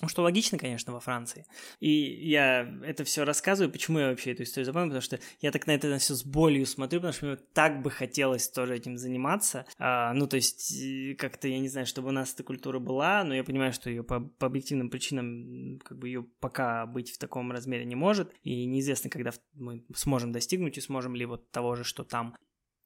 Ну, 0.00 0.08
что 0.08 0.22
логично, 0.22 0.58
конечно, 0.58 0.92
во 0.92 1.00
Франции. 1.00 1.44
И 1.80 1.90
я 1.90 2.72
это 2.84 3.02
все 3.02 3.24
рассказываю, 3.24 3.72
почему 3.72 3.98
я 3.98 4.10
вообще 4.10 4.30
эту 4.30 4.44
историю 4.44 4.64
запомнил, 4.64 4.90
потому 4.90 5.02
что 5.02 5.18
я 5.40 5.50
так 5.50 5.66
на 5.66 5.72
это 5.72 5.88
на 5.88 5.98
все 5.98 6.14
с 6.14 6.24
болью 6.24 6.66
смотрю, 6.66 7.00
потому 7.00 7.12
что 7.12 7.26
мне 7.26 7.36
так 7.52 7.82
бы 7.82 7.90
хотелось 7.90 8.48
тоже 8.48 8.76
этим 8.76 8.96
заниматься. 8.96 9.66
А, 9.76 10.14
ну, 10.14 10.28
то 10.28 10.36
есть, 10.36 10.72
как-то, 11.16 11.48
я 11.48 11.58
не 11.58 11.68
знаю, 11.68 11.84
чтобы 11.84 12.10
у 12.10 12.12
нас 12.12 12.32
эта 12.32 12.44
культура 12.44 12.78
была, 12.78 13.24
но 13.24 13.34
я 13.34 13.42
понимаю, 13.42 13.72
что 13.72 13.90
ее 13.90 14.04
по, 14.04 14.20
по 14.20 14.46
объективным 14.46 14.88
причинам, 14.88 15.80
как 15.80 15.98
бы 15.98 16.06
ее 16.06 16.22
пока 16.38 16.86
быть 16.86 17.10
в 17.10 17.18
таком 17.18 17.50
размере 17.50 17.84
не 17.84 17.96
может, 17.96 18.32
и 18.44 18.66
неизвестно, 18.66 19.10
когда 19.10 19.32
мы 19.54 19.84
сможем 19.96 20.30
достигнуть 20.30 20.78
и 20.78 20.80
сможем 20.80 21.16
ли 21.16 21.26
вот 21.26 21.50
того 21.50 21.74
же, 21.74 21.82
что 21.82 22.04
там. 22.04 22.36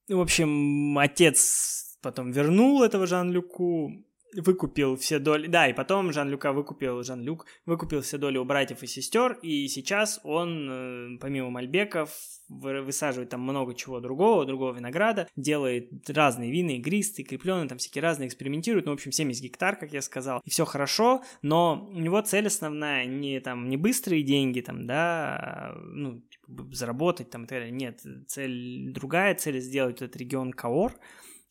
В 0.08 0.18
общем, 0.18 0.96
отец 0.96 1.91
потом 2.02 2.30
вернул 2.30 2.82
этого 2.82 3.06
Жан-Люку, 3.06 4.04
выкупил 4.34 4.96
все 4.96 5.18
доли, 5.18 5.46
да, 5.46 5.68
и 5.68 5.72
потом 5.72 6.12
Жан-Люка 6.12 6.52
выкупил, 6.52 7.02
Жан-Люк 7.02 7.46
выкупил 7.66 8.00
все 8.00 8.18
доли 8.18 8.38
у 8.38 8.44
братьев 8.44 8.82
и 8.82 8.86
сестер, 8.86 9.38
и 9.42 9.68
сейчас 9.68 10.20
он, 10.24 10.68
э, 10.70 11.18
помимо 11.20 11.50
мальбеков, 11.50 12.10
высаживает 12.48 13.30
там 13.30 13.40
много 13.42 13.74
чего 13.74 14.00
другого, 14.00 14.44
другого 14.44 14.74
винограда, 14.74 15.28
делает 15.36 16.08
разные 16.08 16.50
вины, 16.50 16.78
игристые, 16.78 17.26
крепленые, 17.26 17.68
там 17.68 17.78
всякие 17.78 18.02
разные, 18.02 18.26
экспериментирует, 18.28 18.86
ну, 18.86 18.92
в 18.92 18.94
общем, 18.94 19.12
70 19.12 19.42
гектар, 19.42 19.76
как 19.76 19.92
я 19.92 20.02
сказал, 20.02 20.40
и 20.44 20.50
все 20.50 20.64
хорошо, 20.64 21.22
но 21.42 21.88
у 21.92 21.98
него 21.98 22.20
цель 22.20 22.46
основная 22.46 23.04
не 23.04 23.40
там, 23.40 23.68
не 23.68 23.76
быстрые 23.76 24.22
деньги, 24.22 24.60
там, 24.60 24.86
да, 24.86 25.36
а, 25.36 25.78
ну, 25.82 26.20
типа, 26.20 26.74
заработать 26.74 27.30
там 27.30 27.44
и 27.44 27.46
так 27.46 27.58
далее, 27.58 27.70
нет, 27.70 28.00
цель 28.28 28.92
другая, 28.92 29.34
цель 29.34 29.60
сделать 29.60 29.96
этот 29.96 30.16
регион 30.16 30.52
Каор, 30.52 30.94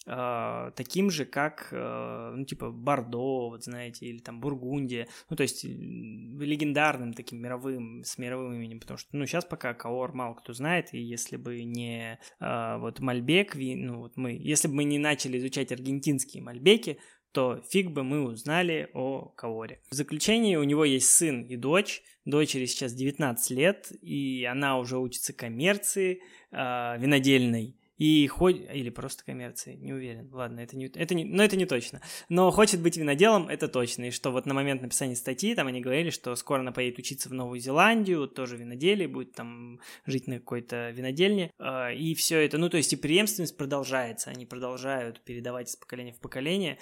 э, 0.06 0.72
таким 0.76 1.10
же, 1.10 1.26
как, 1.26 1.70
э, 1.72 2.34
ну, 2.36 2.46
типа, 2.46 2.72
Бордо, 2.72 3.50
вот 3.50 3.64
знаете, 3.64 4.06
или 4.06 4.20
там 4.20 4.40
Бургундия, 4.40 5.08
ну, 5.30 5.36
то 5.36 5.44
есть 5.44 5.64
легендарным 5.64 7.14
таким 7.14 7.42
мировым, 7.42 8.04
с 8.04 8.18
мировым 8.18 8.54
именем, 8.54 8.80
потому 8.80 8.98
что, 8.98 9.10
ну, 9.16 9.26
сейчас 9.26 9.46
пока 9.46 9.74
Каор 9.74 10.14
мало 10.14 10.34
кто 10.36 10.54
знает, 10.54 10.94
и 10.94 11.00
если 11.00 11.38
бы 11.38 11.64
не 11.64 12.20
э, 12.40 12.78
вот 12.78 13.00
Мальбек, 13.00 13.56
ну, 13.56 14.00
вот 14.00 14.18
мы, 14.18 14.32
если 14.32 14.68
бы 14.68 14.76
мы 14.76 14.84
не 14.84 15.00
начали 15.00 15.38
изучать 15.38 15.72
аргентинские 15.72 16.44
Мальбеки, 16.44 17.00
то 17.32 17.62
фиг 17.70 17.92
бы 17.92 18.04
мы 18.04 18.24
узнали 18.24 18.90
о 18.94 19.30
Каоре. 19.36 19.82
В 19.90 19.96
заключение 19.96 20.60
у 20.60 20.64
него 20.64 20.84
есть 20.84 21.10
сын 21.10 21.44
и 21.44 21.56
дочь. 21.56 22.04
Дочери 22.26 22.66
сейчас 22.66 22.94
19 22.94 23.52
лет, 23.52 23.92
и 24.02 24.46
она 24.46 24.78
уже 24.78 25.00
учится 25.00 25.34
коммерции 25.34 26.22
э, 26.52 26.98
винодельной 27.00 27.78
и 28.02 28.26
хоть... 28.26 28.56
Или 28.74 28.90
просто 28.90 29.24
коммерции, 29.24 29.76
не 29.76 29.94
уверен. 29.94 30.28
Ладно, 30.34 30.62
это 30.62 30.76
не... 30.76 30.88
Это 30.88 31.14
не... 31.14 31.24
Но 31.24 31.44
это 31.44 31.56
не 31.56 31.68
точно. 31.68 32.02
Но 32.30 32.50
хочет 32.50 32.82
быть 32.82 32.98
виноделом, 32.98 33.48
это 33.48 33.68
точно. 33.68 34.06
И 34.06 34.10
что 34.10 34.32
вот 34.32 34.48
на 34.48 34.56
момент 34.56 34.82
написания 34.82 35.16
статьи, 35.16 35.54
там 35.54 35.68
они 35.68 35.82
говорили, 35.82 36.10
что 36.10 36.36
скоро 36.36 36.62
она 36.62 36.72
поедет 36.72 36.98
учиться 36.98 37.30
в 37.30 37.34
Новую 37.34 37.60
Зеландию, 37.60 38.28
тоже 38.28 38.58
виноделие, 38.58 39.08
будет 39.08 39.34
там 39.34 39.80
жить 40.08 40.26
на 40.26 40.40
какой-то 40.40 40.90
винодельне. 40.90 41.52
А, 41.60 41.92
и 41.92 42.16
все 42.16 42.44
это, 42.44 42.58
ну, 42.58 42.70
то 42.70 42.78
есть 42.78 42.92
и 42.92 42.96
преемственность 42.96 43.56
продолжается. 43.56 44.32
Они 44.32 44.48
продолжают 44.48 45.24
передавать 45.24 45.70
из 45.70 45.76
поколения 45.76 46.14
в 46.14 46.20
поколение 46.20 46.80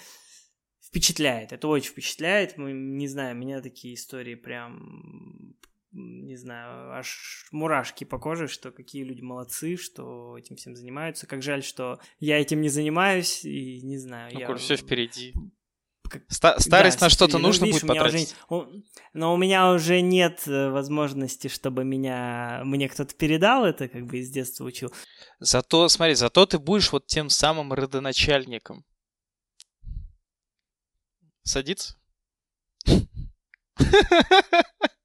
впечатляет, 0.82 1.52
это 1.52 1.68
очень 1.68 1.90
впечатляет. 1.90 2.56
Мы, 2.56 2.72
не 2.72 3.08
знаю, 3.08 3.36
меня 3.36 3.60
такие 3.60 3.92
истории 3.92 4.36
прям 4.36 5.54
не 6.30 6.36
знаю, 6.36 6.92
аж 6.92 7.48
мурашки 7.50 8.04
по 8.04 8.18
коже, 8.18 8.46
что 8.46 8.70
какие 8.70 9.02
люди 9.02 9.20
молодцы, 9.20 9.76
что 9.76 10.38
этим 10.38 10.54
всем 10.54 10.76
занимаются. 10.76 11.26
Как 11.26 11.42
жаль, 11.42 11.64
что 11.64 11.98
я 12.20 12.40
этим 12.40 12.60
не 12.60 12.68
занимаюсь, 12.68 13.44
и 13.44 13.82
не 13.82 13.98
знаю. 13.98 14.30
Ну, 14.32 14.38
я... 14.38 14.54
все 14.54 14.76
впереди. 14.76 15.34
Как... 16.08 16.22
Старость 16.28 17.00
да, 17.00 17.06
на 17.06 17.10
что-то 17.10 17.38
ну, 17.38 17.48
нужно 17.48 17.64
видишь, 17.64 17.82
будет 17.82 17.88
потратить. 17.88 18.36
Уже... 18.48 18.84
Но 19.12 19.34
у 19.34 19.36
меня 19.36 19.72
уже 19.72 20.00
нет 20.02 20.46
э, 20.46 20.70
возможности, 20.70 21.48
чтобы 21.48 21.84
меня 21.84 22.62
мне 22.64 22.88
кто-то 22.88 23.12
передал 23.12 23.64
это, 23.64 23.88
как 23.88 24.06
бы 24.06 24.18
из 24.18 24.30
детства 24.30 24.64
учил. 24.64 24.92
Зато, 25.40 25.88
смотри, 25.88 26.14
зато 26.14 26.46
ты 26.46 26.60
будешь 26.60 26.92
вот 26.92 27.06
тем 27.06 27.28
самым 27.28 27.72
родоначальником. 27.72 28.84
Садиться? 31.42 31.96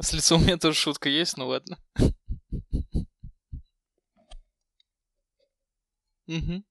С 0.00 0.12
лицом 0.12 0.42
у 0.42 0.44
меня 0.44 0.56
тоже 0.58 0.78
шутка 0.78 1.08
есть, 1.08 1.36
ну 1.36 1.48
ладно. 1.48 1.76
Угу. 6.28 6.62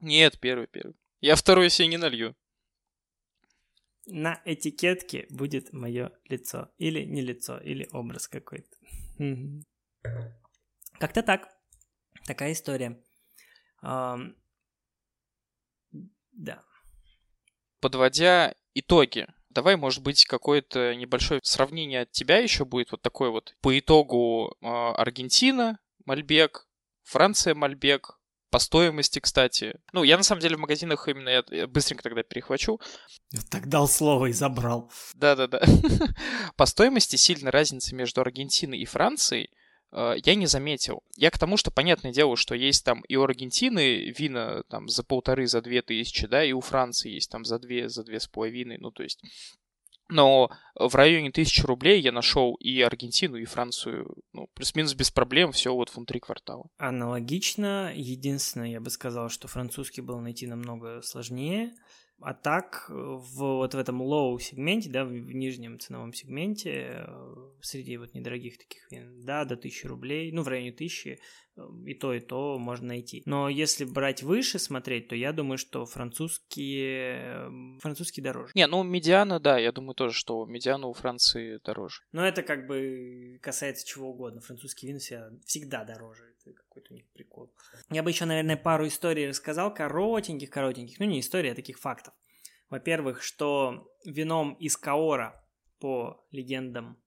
Нет, 0.00 0.40
первый, 0.40 0.66
первый. 0.66 0.94
Я 1.20 1.36
второй 1.36 1.68
себе 1.68 1.88
не 1.88 1.98
налью. 1.98 2.34
На 4.06 4.40
этикетке 4.44 5.26
будет 5.28 5.72
мое 5.72 6.10
лицо. 6.24 6.72
Или 6.78 7.04
не 7.04 7.20
лицо, 7.20 7.58
или 7.58 7.88
образ 7.92 8.28
какой-то. 8.28 8.76
Как-то 10.98 11.22
так. 11.22 11.59
Такая 12.26 12.52
история. 12.52 13.02
Um, 13.82 14.34
да. 16.32 16.62
Подводя 17.80 18.54
итоги, 18.74 19.26
давай, 19.50 19.76
может 19.76 20.02
быть, 20.02 20.24
какое-то 20.24 20.94
небольшое 20.94 21.40
сравнение 21.42 22.02
от 22.02 22.12
тебя 22.12 22.38
еще 22.38 22.64
будет 22.64 22.92
вот 22.92 23.02
такое 23.02 23.30
вот. 23.30 23.54
По 23.60 23.78
итогу 23.78 24.56
э, 24.60 24.66
Аргентина, 24.66 25.78
Мальбек, 26.04 26.68
Франция, 27.02 27.54
Мальбек, 27.54 28.20
по 28.50 28.58
стоимости, 28.58 29.20
кстати. 29.20 29.78
Ну, 29.92 30.02
я 30.02 30.16
на 30.16 30.22
самом 30.22 30.40
деле 30.40 30.56
в 30.56 30.60
магазинах 30.60 31.08
именно 31.08 31.28
я, 31.28 31.44
я 31.50 31.66
быстренько 31.66 32.02
тогда 32.02 32.22
перехвачу. 32.22 32.80
Так 33.48 33.68
дал 33.68 33.88
слово 33.88 34.26
и 34.26 34.32
забрал. 34.32 34.90
Да-да-да. 35.14 35.60
По 36.56 36.66
стоимости 36.66 37.16
сильно 37.16 37.50
разница 37.50 37.94
между 37.94 38.20
Аргентиной 38.20 38.78
и 38.78 38.86
Францией 38.86 39.50
я 39.92 40.34
не 40.34 40.46
заметил. 40.46 41.02
Я 41.16 41.30
к 41.30 41.38
тому, 41.38 41.56
что 41.56 41.70
понятное 41.70 42.12
дело, 42.12 42.36
что 42.36 42.54
есть 42.54 42.84
там 42.84 43.00
и 43.02 43.16
у 43.16 43.22
Аргентины 43.22 44.10
вина 44.16 44.62
там 44.68 44.88
за 44.88 45.02
полторы, 45.02 45.46
за 45.46 45.60
две 45.62 45.82
тысячи, 45.82 46.26
да, 46.26 46.44
и 46.44 46.52
у 46.52 46.60
Франции 46.60 47.10
есть 47.10 47.30
там 47.30 47.44
за 47.44 47.58
две, 47.58 47.88
за 47.88 48.04
две 48.04 48.20
с 48.20 48.28
половиной, 48.28 48.78
ну 48.78 48.90
то 48.90 49.02
есть 49.02 49.22
но 50.10 50.50
в 50.74 50.94
районе 50.94 51.30
тысячи 51.30 51.62
рублей 51.62 52.00
я 52.00 52.12
нашел 52.12 52.54
и 52.56 52.80
Аргентину, 52.80 53.36
и 53.36 53.44
Францию, 53.44 54.16
ну, 54.32 54.48
плюс-минус 54.54 54.94
без 54.94 55.10
проблем, 55.10 55.52
все 55.52 55.72
вот 55.72 55.94
внутри 55.94 56.20
квартала. 56.20 56.68
Аналогично. 56.78 57.92
Единственное, 57.94 58.70
я 58.70 58.80
бы 58.80 58.90
сказал, 58.90 59.28
что 59.28 59.48
французский 59.48 60.00
был 60.00 60.18
найти 60.18 60.46
намного 60.46 61.00
сложнее. 61.02 61.72
А 62.22 62.34
так, 62.34 62.86
в, 62.88 63.38
вот 63.38 63.74
в 63.74 63.78
этом 63.78 64.02
low 64.02 64.38
сегменте, 64.40 64.90
да, 64.90 65.04
в, 65.04 65.08
в 65.08 65.32
нижнем 65.32 65.78
ценовом 65.78 66.12
сегменте, 66.12 67.04
э, 67.06 67.50
среди 67.62 67.96
вот 67.96 68.14
недорогих 68.14 68.58
таких 68.58 68.90
вин, 68.90 69.24
да, 69.24 69.44
до 69.44 69.54
1000 69.54 69.88
рублей, 69.88 70.32
ну, 70.32 70.42
в 70.42 70.48
районе 70.48 70.70
1000, 70.70 71.10
э, 71.10 71.18
и 71.86 71.94
то, 71.94 72.12
и 72.12 72.20
то 72.20 72.58
можно 72.58 72.88
найти. 72.88 73.22
Но 73.26 73.48
если 73.48 73.84
брать 73.84 74.22
выше 74.22 74.58
смотреть, 74.58 75.08
то 75.08 75.14
я 75.14 75.32
думаю, 75.32 75.58
что 75.58 75.86
французские, 75.86 77.50
французские 77.80 78.24
дороже. 78.24 78.52
Не, 78.54 78.66
ну, 78.66 78.82
медиана, 78.82 79.40
да, 79.40 79.58
я 79.58 79.72
думаю 79.72 79.94
тоже, 79.94 80.14
что 80.14 80.44
медиана 80.46 80.86
у 80.86 80.92
Франции 80.92 81.58
дороже. 81.64 82.02
Но 82.12 82.26
это 82.26 82.42
как 82.42 82.66
бы 82.66 83.38
касается 83.40 83.86
чего 83.86 84.10
угодно. 84.10 84.40
Французские 84.40 84.92
вина 84.92 85.00
всегда 85.46 85.84
дороже. 85.84 86.24
Это 86.40 86.54
какой-то 86.54 86.92
у 86.92 86.96
них. 86.96 87.04
Я 87.90 88.02
бы 88.04 88.10
еще, 88.10 88.24
наверное, 88.24 88.56
пару 88.56 88.86
историй 88.86 89.28
рассказал, 89.28 89.74
коротеньких-коротеньких. 89.74 91.00
Ну, 91.00 91.06
не 91.06 91.20
истории, 91.20 91.50
а 91.50 91.54
таких 91.54 91.78
фактов. 91.78 92.14
Во-первых, 92.68 93.22
что 93.22 93.92
вином 94.04 94.54
из 94.54 94.76
Каора, 94.76 95.44
по 95.80 96.24
легендам, 96.30 97.02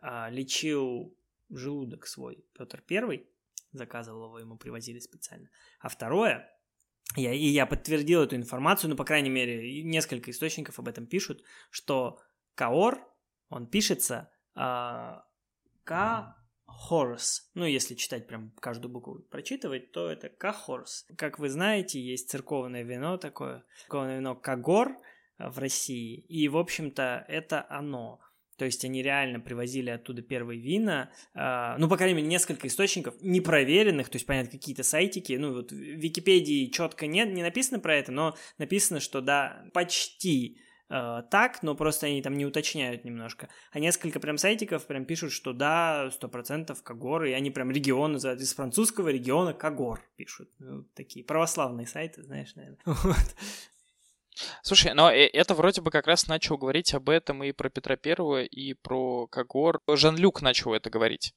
а, 0.00 0.28
лечил 0.30 1.16
желудок 1.48 2.06
свой 2.06 2.44
Петр 2.54 2.82
Первый, 2.82 3.28
заказывал 3.72 4.26
его, 4.26 4.38
ему 4.40 4.56
привозили 4.56 4.98
специально. 4.98 5.48
А 5.78 5.88
второе, 5.88 6.50
я, 7.14 7.32
и 7.32 7.46
я 7.46 7.66
подтвердил 7.66 8.22
эту 8.22 8.34
информацию, 8.34 8.90
ну, 8.90 8.96
по 8.96 9.04
крайней 9.04 9.30
мере, 9.30 9.82
несколько 9.84 10.32
источников 10.32 10.78
об 10.80 10.88
этом 10.88 11.06
пишут, 11.06 11.44
что 11.70 12.20
Каор, 12.54 12.98
он 13.48 13.68
пишется 13.68 14.30
э, 14.56 14.60
К 15.84 16.36
Хорс. 16.66 17.50
Ну, 17.54 17.64
если 17.64 17.94
читать 17.94 18.26
прям 18.26 18.52
каждую 18.60 18.92
букву 18.92 19.20
прочитывать, 19.30 19.92
то 19.92 20.10
это 20.10 20.28
Кахорс. 20.28 21.06
Как 21.16 21.38
вы 21.38 21.48
знаете, 21.48 22.00
есть 22.00 22.30
церковное 22.30 22.82
вино 22.82 23.16
такое, 23.16 23.64
церковное 23.80 24.18
вино 24.18 24.34
Кагор 24.34 24.96
в 25.38 25.58
России. 25.58 26.18
И, 26.28 26.48
в 26.48 26.56
общем-то, 26.56 27.24
это 27.28 27.66
оно. 27.68 28.20
То 28.56 28.64
есть 28.64 28.84
они 28.84 29.02
реально 29.02 29.38
привозили 29.38 29.90
оттуда 29.90 30.22
первые 30.22 30.58
вина, 30.58 31.10
э, 31.34 31.76
ну, 31.78 31.88
по 31.88 31.96
крайней 31.98 32.14
мере, 32.14 32.28
несколько 32.28 32.68
источников, 32.68 33.14
непроверенных, 33.20 34.08
то 34.08 34.16
есть, 34.16 34.26
понятно, 34.26 34.52
какие-то 34.52 34.82
сайтики, 34.82 35.34
ну, 35.34 35.52
вот 35.52 35.72
в 35.72 35.74
Википедии 35.74 36.70
четко 36.70 37.06
нет, 37.06 37.32
не 37.32 37.42
написано 37.42 37.80
про 37.80 37.96
это, 37.96 38.12
но 38.12 38.34
написано, 38.56 39.00
что, 39.00 39.20
да, 39.20 39.66
почти 39.74 40.58
э, 40.88 41.22
так, 41.30 41.62
но 41.62 41.74
просто 41.74 42.06
они 42.06 42.22
там 42.22 42.36
не 42.36 42.46
уточняют 42.46 43.04
немножко. 43.04 43.48
А 43.72 43.78
несколько 43.78 44.20
прям 44.20 44.38
сайтиков 44.38 44.86
прям 44.86 45.04
пишут, 45.04 45.32
что 45.32 45.52
да, 45.52 46.10
сто 46.10 46.28
процентов 46.28 46.82
Кагор, 46.82 47.24
и 47.24 47.32
они 47.32 47.50
прям 47.50 47.70
регион 47.70 48.12
называют, 48.12 48.40
из 48.40 48.54
французского 48.54 49.08
региона 49.08 49.54
Кагор 49.54 50.00
пишут. 50.16 50.50
Ну, 50.58 50.84
такие 50.94 51.24
православные 51.24 51.86
сайты, 51.86 52.22
знаешь, 52.22 52.54
наверное. 52.54 52.80
Вот. 52.84 53.36
Слушай, 54.62 54.92
но 54.94 55.10
э, 55.10 55.26
это 55.26 55.54
вроде 55.54 55.80
бы 55.80 55.90
как 55.90 56.06
раз 56.06 56.28
начал 56.28 56.58
говорить 56.58 56.92
об 56.94 57.08
этом 57.08 57.42
и 57.42 57.52
про 57.52 57.70
Петра 57.70 57.96
Первого, 57.96 58.42
и 58.42 58.74
про 58.74 59.26
Кагор. 59.28 59.80
Жан-Люк 59.88 60.42
начал 60.42 60.74
это 60.74 60.90
говорить. 60.90 61.34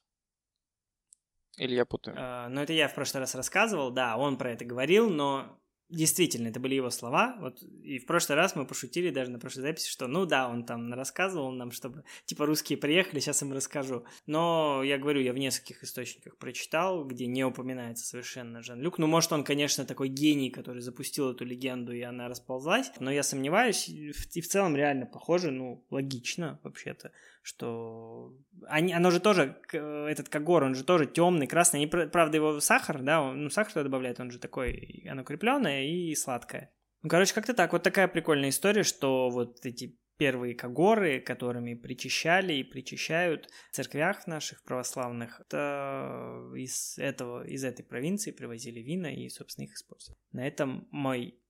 Или 1.56 1.74
я 1.74 1.84
путаю? 1.84 2.16
Uh, 2.16 2.48
ну, 2.48 2.62
это 2.62 2.72
я 2.72 2.88
в 2.88 2.94
прошлый 2.94 3.20
раз 3.20 3.34
рассказывал, 3.34 3.90
да, 3.90 4.16
он 4.16 4.38
про 4.38 4.52
это 4.52 4.64
говорил, 4.64 5.10
но 5.10 5.60
Действительно, 5.90 6.48
это 6.48 6.60
были 6.60 6.76
его 6.76 6.90
слова. 6.90 7.36
Вот 7.40 7.62
и 7.82 7.98
в 7.98 8.06
прошлый 8.06 8.36
раз 8.36 8.54
мы 8.54 8.64
пошутили 8.64 9.10
даже 9.10 9.30
на 9.30 9.40
прошлой 9.40 9.62
записи, 9.62 9.90
что 9.90 10.06
ну 10.06 10.24
да, 10.24 10.48
он 10.48 10.64
там 10.64 10.92
рассказывал 10.92 11.50
нам, 11.50 11.72
чтобы 11.72 12.04
типа 12.26 12.46
русские 12.46 12.78
приехали, 12.78 13.18
сейчас 13.18 13.42
им 13.42 13.52
расскажу. 13.52 14.04
Но 14.26 14.82
я 14.84 14.98
говорю, 14.98 15.20
я 15.20 15.32
в 15.32 15.38
нескольких 15.38 15.82
источниках 15.82 16.36
прочитал, 16.36 17.04
где 17.04 17.26
не 17.26 17.44
упоминается 17.44 18.06
совершенно 18.06 18.62
Жан-Люк. 18.62 18.98
Ну, 18.98 19.08
может, 19.08 19.32
он, 19.32 19.42
конечно, 19.42 19.84
такой 19.84 20.08
гений, 20.08 20.50
который 20.50 20.80
запустил 20.80 21.30
эту 21.30 21.44
легенду, 21.44 21.92
и 21.92 22.02
она 22.02 22.28
расползлась, 22.28 22.92
но 23.00 23.10
я 23.10 23.24
сомневаюсь, 23.24 23.88
и 23.88 24.12
в 24.12 24.48
целом 24.48 24.76
реально 24.76 25.06
похоже, 25.06 25.50
ну, 25.50 25.84
логично 25.90 26.60
вообще-то 26.62 27.10
что 27.42 28.36
они, 28.66 28.92
оно 28.92 29.10
же 29.10 29.20
тоже, 29.20 29.60
этот 29.72 30.28
Кагор, 30.28 30.64
он 30.64 30.74
же 30.74 30.84
тоже 30.84 31.06
темный, 31.06 31.46
красный, 31.46 31.80
они, 31.80 31.86
правда, 31.86 32.36
его 32.36 32.60
сахар, 32.60 33.02
да, 33.02 33.22
он, 33.22 33.44
ну, 33.44 33.50
сахар 33.50 33.72
туда 33.72 33.84
добавляет, 33.84 34.20
он 34.20 34.30
же 34.30 34.38
такой, 34.38 35.06
оно 35.08 35.24
крепленное 35.24 35.84
и 35.84 36.14
сладкое. 36.14 36.72
Ну, 37.02 37.08
короче, 37.08 37.34
как-то 37.34 37.54
так, 37.54 37.72
вот 37.72 37.82
такая 37.82 38.08
прикольная 38.08 38.50
история, 38.50 38.82
что 38.82 39.30
вот 39.30 39.64
эти 39.64 39.98
первые 40.18 40.54
когоры, 40.54 41.18
которыми 41.18 41.72
причащали 41.72 42.52
и 42.52 42.62
причащают 42.62 43.48
в 43.70 43.74
церквях 43.74 44.26
наших 44.26 44.62
православных, 44.64 45.40
это 45.40 46.52
из 46.54 46.98
этого, 46.98 47.46
из 47.46 47.64
этой 47.64 47.82
провинции 47.84 48.30
привозили 48.30 48.80
вина 48.80 49.10
и, 49.10 49.30
собственно, 49.30 49.64
их 49.64 49.72
использовали. 49.72 50.20
На 50.32 50.46
этом 50.46 50.86
мой 50.90 51.40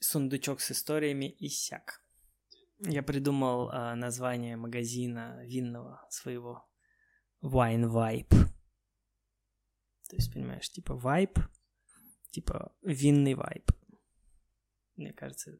сундучок 0.00 0.60
с 0.60 0.72
историями 0.72 1.36
иссяк. 1.38 2.02
Я 2.80 3.02
придумал 3.02 3.70
э, 3.70 3.94
название 3.94 4.56
магазина 4.56 5.42
винного 5.44 6.06
своего. 6.08 6.66
Wine 7.42 7.90
Vibe. 7.90 8.28
То 10.10 10.16
есть, 10.16 10.32
понимаешь, 10.32 10.68
типа 10.70 10.92
vibe, 10.92 11.40
типа 12.30 12.72
винный 12.82 13.34
вайб. 13.34 13.70
Мне 14.96 15.12
кажется, 15.12 15.58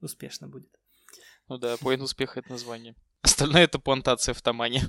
успешно 0.00 0.48
будет. 0.48 0.70
Ну 1.48 1.58
да, 1.58 1.76
поинт 1.76 2.02
успеха 2.02 2.40
это 2.40 2.50
название. 2.50 2.96
Остальное 3.22 3.64
это 3.64 3.78
плантация 3.78 4.34
в 4.34 4.42
Тамане. 4.42 4.82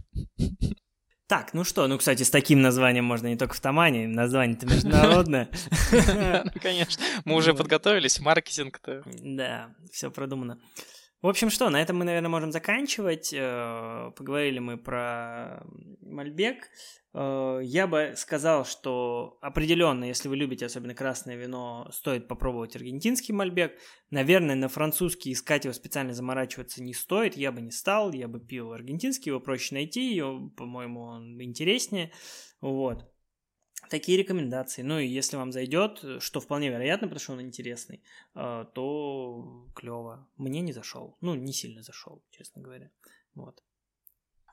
Так, 1.27 1.53
ну 1.53 1.65
что, 1.65 1.85
ну, 1.87 1.97
кстати, 1.97 2.23
с 2.23 2.29
таким 2.29 2.61
названием 2.61 3.03
можно 3.03 3.27
не 3.27 3.35
только 3.35 3.53
в 3.53 3.59
Тамане, 3.59 4.07
название-то 4.07 4.65
международное. 4.65 5.49
Ну, 5.91 6.61
конечно, 6.61 7.03
мы 7.25 7.35
уже 7.35 7.53
подготовились, 7.53 8.19
маркетинг-то. 8.21 9.03
Да, 9.05 9.75
все 9.91 10.09
продумано. 10.09 10.61
В 11.21 11.27
общем, 11.27 11.49
что, 11.49 11.69
на 11.71 11.81
этом 11.81 11.97
мы, 11.97 12.05
наверное, 12.05 12.29
можем 12.29 12.51
заканчивать. 12.51 13.33
Э, 13.33 14.11
поговорили 14.15 14.59
мы 14.59 14.77
про 14.77 15.63
Мальбек. 16.01 16.69
Э, 17.15 17.59
я 17.63 17.87
бы 17.87 18.13
сказал, 18.15 18.65
что 18.65 19.39
определенно, 19.41 20.03
если 20.03 20.29
вы 20.29 20.35
любите 20.35 20.67
особенно 20.67 20.93
красное 20.93 21.35
вино, 21.35 21.89
стоит 21.91 22.27
попробовать 22.27 22.75
аргентинский 22.75 23.33
Мальбек. 23.33 23.79
Наверное, 24.11 24.55
на 24.55 24.69
французский 24.69 25.33
искать 25.33 25.65
его 25.65 25.73
специально 25.73 26.13
заморачиваться 26.13 26.83
не 26.83 26.93
стоит. 26.93 27.35
Я 27.35 27.51
бы 27.51 27.61
не 27.61 27.71
стал, 27.71 28.11
я 28.11 28.27
бы 28.27 28.39
пил 28.39 28.73
аргентинский, 28.73 29.31
его 29.31 29.39
проще 29.39 29.73
найти, 29.73 30.13
его, 30.13 30.49
по-моему, 30.51 31.01
он 31.01 31.41
интереснее. 31.41 32.11
Вот. 32.61 33.11
Такие 33.89 34.17
рекомендации. 34.17 34.81
Ну 34.81 34.99
и 34.99 35.07
если 35.07 35.37
вам 35.37 35.51
зайдет, 35.51 36.03
что 36.19 36.39
вполне 36.39 36.69
вероятно, 36.69 37.07
потому 37.07 37.19
что 37.19 37.33
он 37.33 37.41
интересный, 37.41 38.03
э, 38.35 38.65
то 38.73 39.67
клево. 39.75 40.27
Мне 40.37 40.61
не 40.61 40.73
зашел. 40.73 41.17
Ну, 41.21 41.35
не 41.35 41.53
сильно 41.53 41.81
зашел, 41.81 42.21
честно 42.31 42.61
говоря. 42.61 42.91
Вот. 43.33 43.61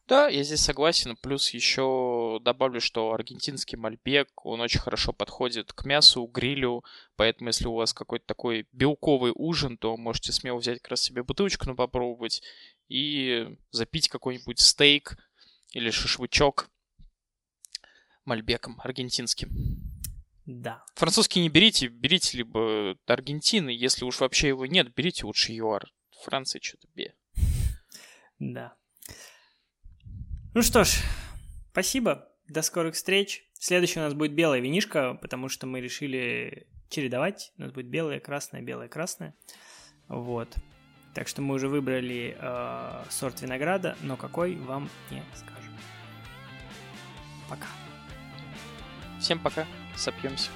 Да, 0.06 0.28
я 0.28 0.42
здесь 0.42 0.60
согласен. 0.60 1.16
Плюс 1.16 1.50
еще 1.50 2.38
добавлю, 2.42 2.80
что 2.80 3.12
аргентинский 3.12 3.78
мальбек, 3.78 4.28
он 4.44 4.60
очень 4.60 4.80
хорошо 4.80 5.14
подходит 5.14 5.72
к 5.72 5.86
мясу, 5.86 6.26
грилю. 6.26 6.84
Поэтому, 7.16 7.48
если 7.48 7.66
у 7.66 7.74
вас 7.74 7.94
какой-то 7.94 8.26
такой 8.26 8.68
белковый 8.72 9.32
ужин, 9.34 9.78
то 9.78 9.96
можете 9.96 10.32
смело 10.32 10.58
взять 10.58 10.80
как 10.80 10.90
раз 10.90 11.00
себе 11.00 11.22
бутылочку, 11.22 11.66
ну, 11.66 11.74
попробовать 11.74 12.42
и 12.88 13.56
запить 13.70 14.08
какой-нибудь 14.08 14.60
стейк 14.60 15.16
или 15.72 15.88
шашлычок 15.90 16.70
мальбеком 18.24 18.80
аргентинским. 18.82 19.50
Да. 20.46 20.84
Французский 20.94 21.40
не 21.40 21.48
берите, 21.48 21.88
берите 21.88 22.38
либо 22.38 22.96
Аргентины, 23.06 23.70
если 23.70 24.04
уж 24.04 24.20
вообще 24.20 24.48
его 24.48 24.66
нет, 24.66 24.94
берите 24.94 25.24
лучше 25.24 25.52
ЮАР. 25.52 25.90
Франция 26.22 26.60
что-то 26.62 26.86
бе. 26.94 27.14
Да. 28.38 28.74
Ну 30.54 30.62
что 30.62 30.84
ж, 30.84 31.00
спасибо, 31.72 32.28
до 32.48 32.62
скорых 32.62 32.94
встреч. 32.94 33.48
Следующий 33.54 34.00
у 34.00 34.02
нас 34.02 34.12
будет 34.12 34.34
белая 34.34 34.60
винишка, 34.60 35.14
потому 35.14 35.48
что 35.48 35.66
мы 35.66 35.80
решили 35.80 36.68
чередовать. 36.90 37.52
У 37.56 37.62
нас 37.62 37.72
будет 37.72 37.86
белая, 37.86 38.20
красная, 38.20 38.60
белая, 38.60 38.88
красная. 38.88 39.34
Вот. 40.08 40.54
Так 41.14 41.28
что 41.28 41.40
мы 41.40 41.54
уже 41.54 41.68
выбрали 41.68 42.36
э, 42.38 43.04
сорт 43.08 43.40
винограда, 43.40 43.96
но 44.02 44.16
какой 44.16 44.56
вам 44.56 44.90
не 45.10 45.22
скажем. 45.34 45.72
Пока. 47.48 47.68
Всем 49.24 49.38
пока, 49.38 49.64
сопьемся. 49.96 50.50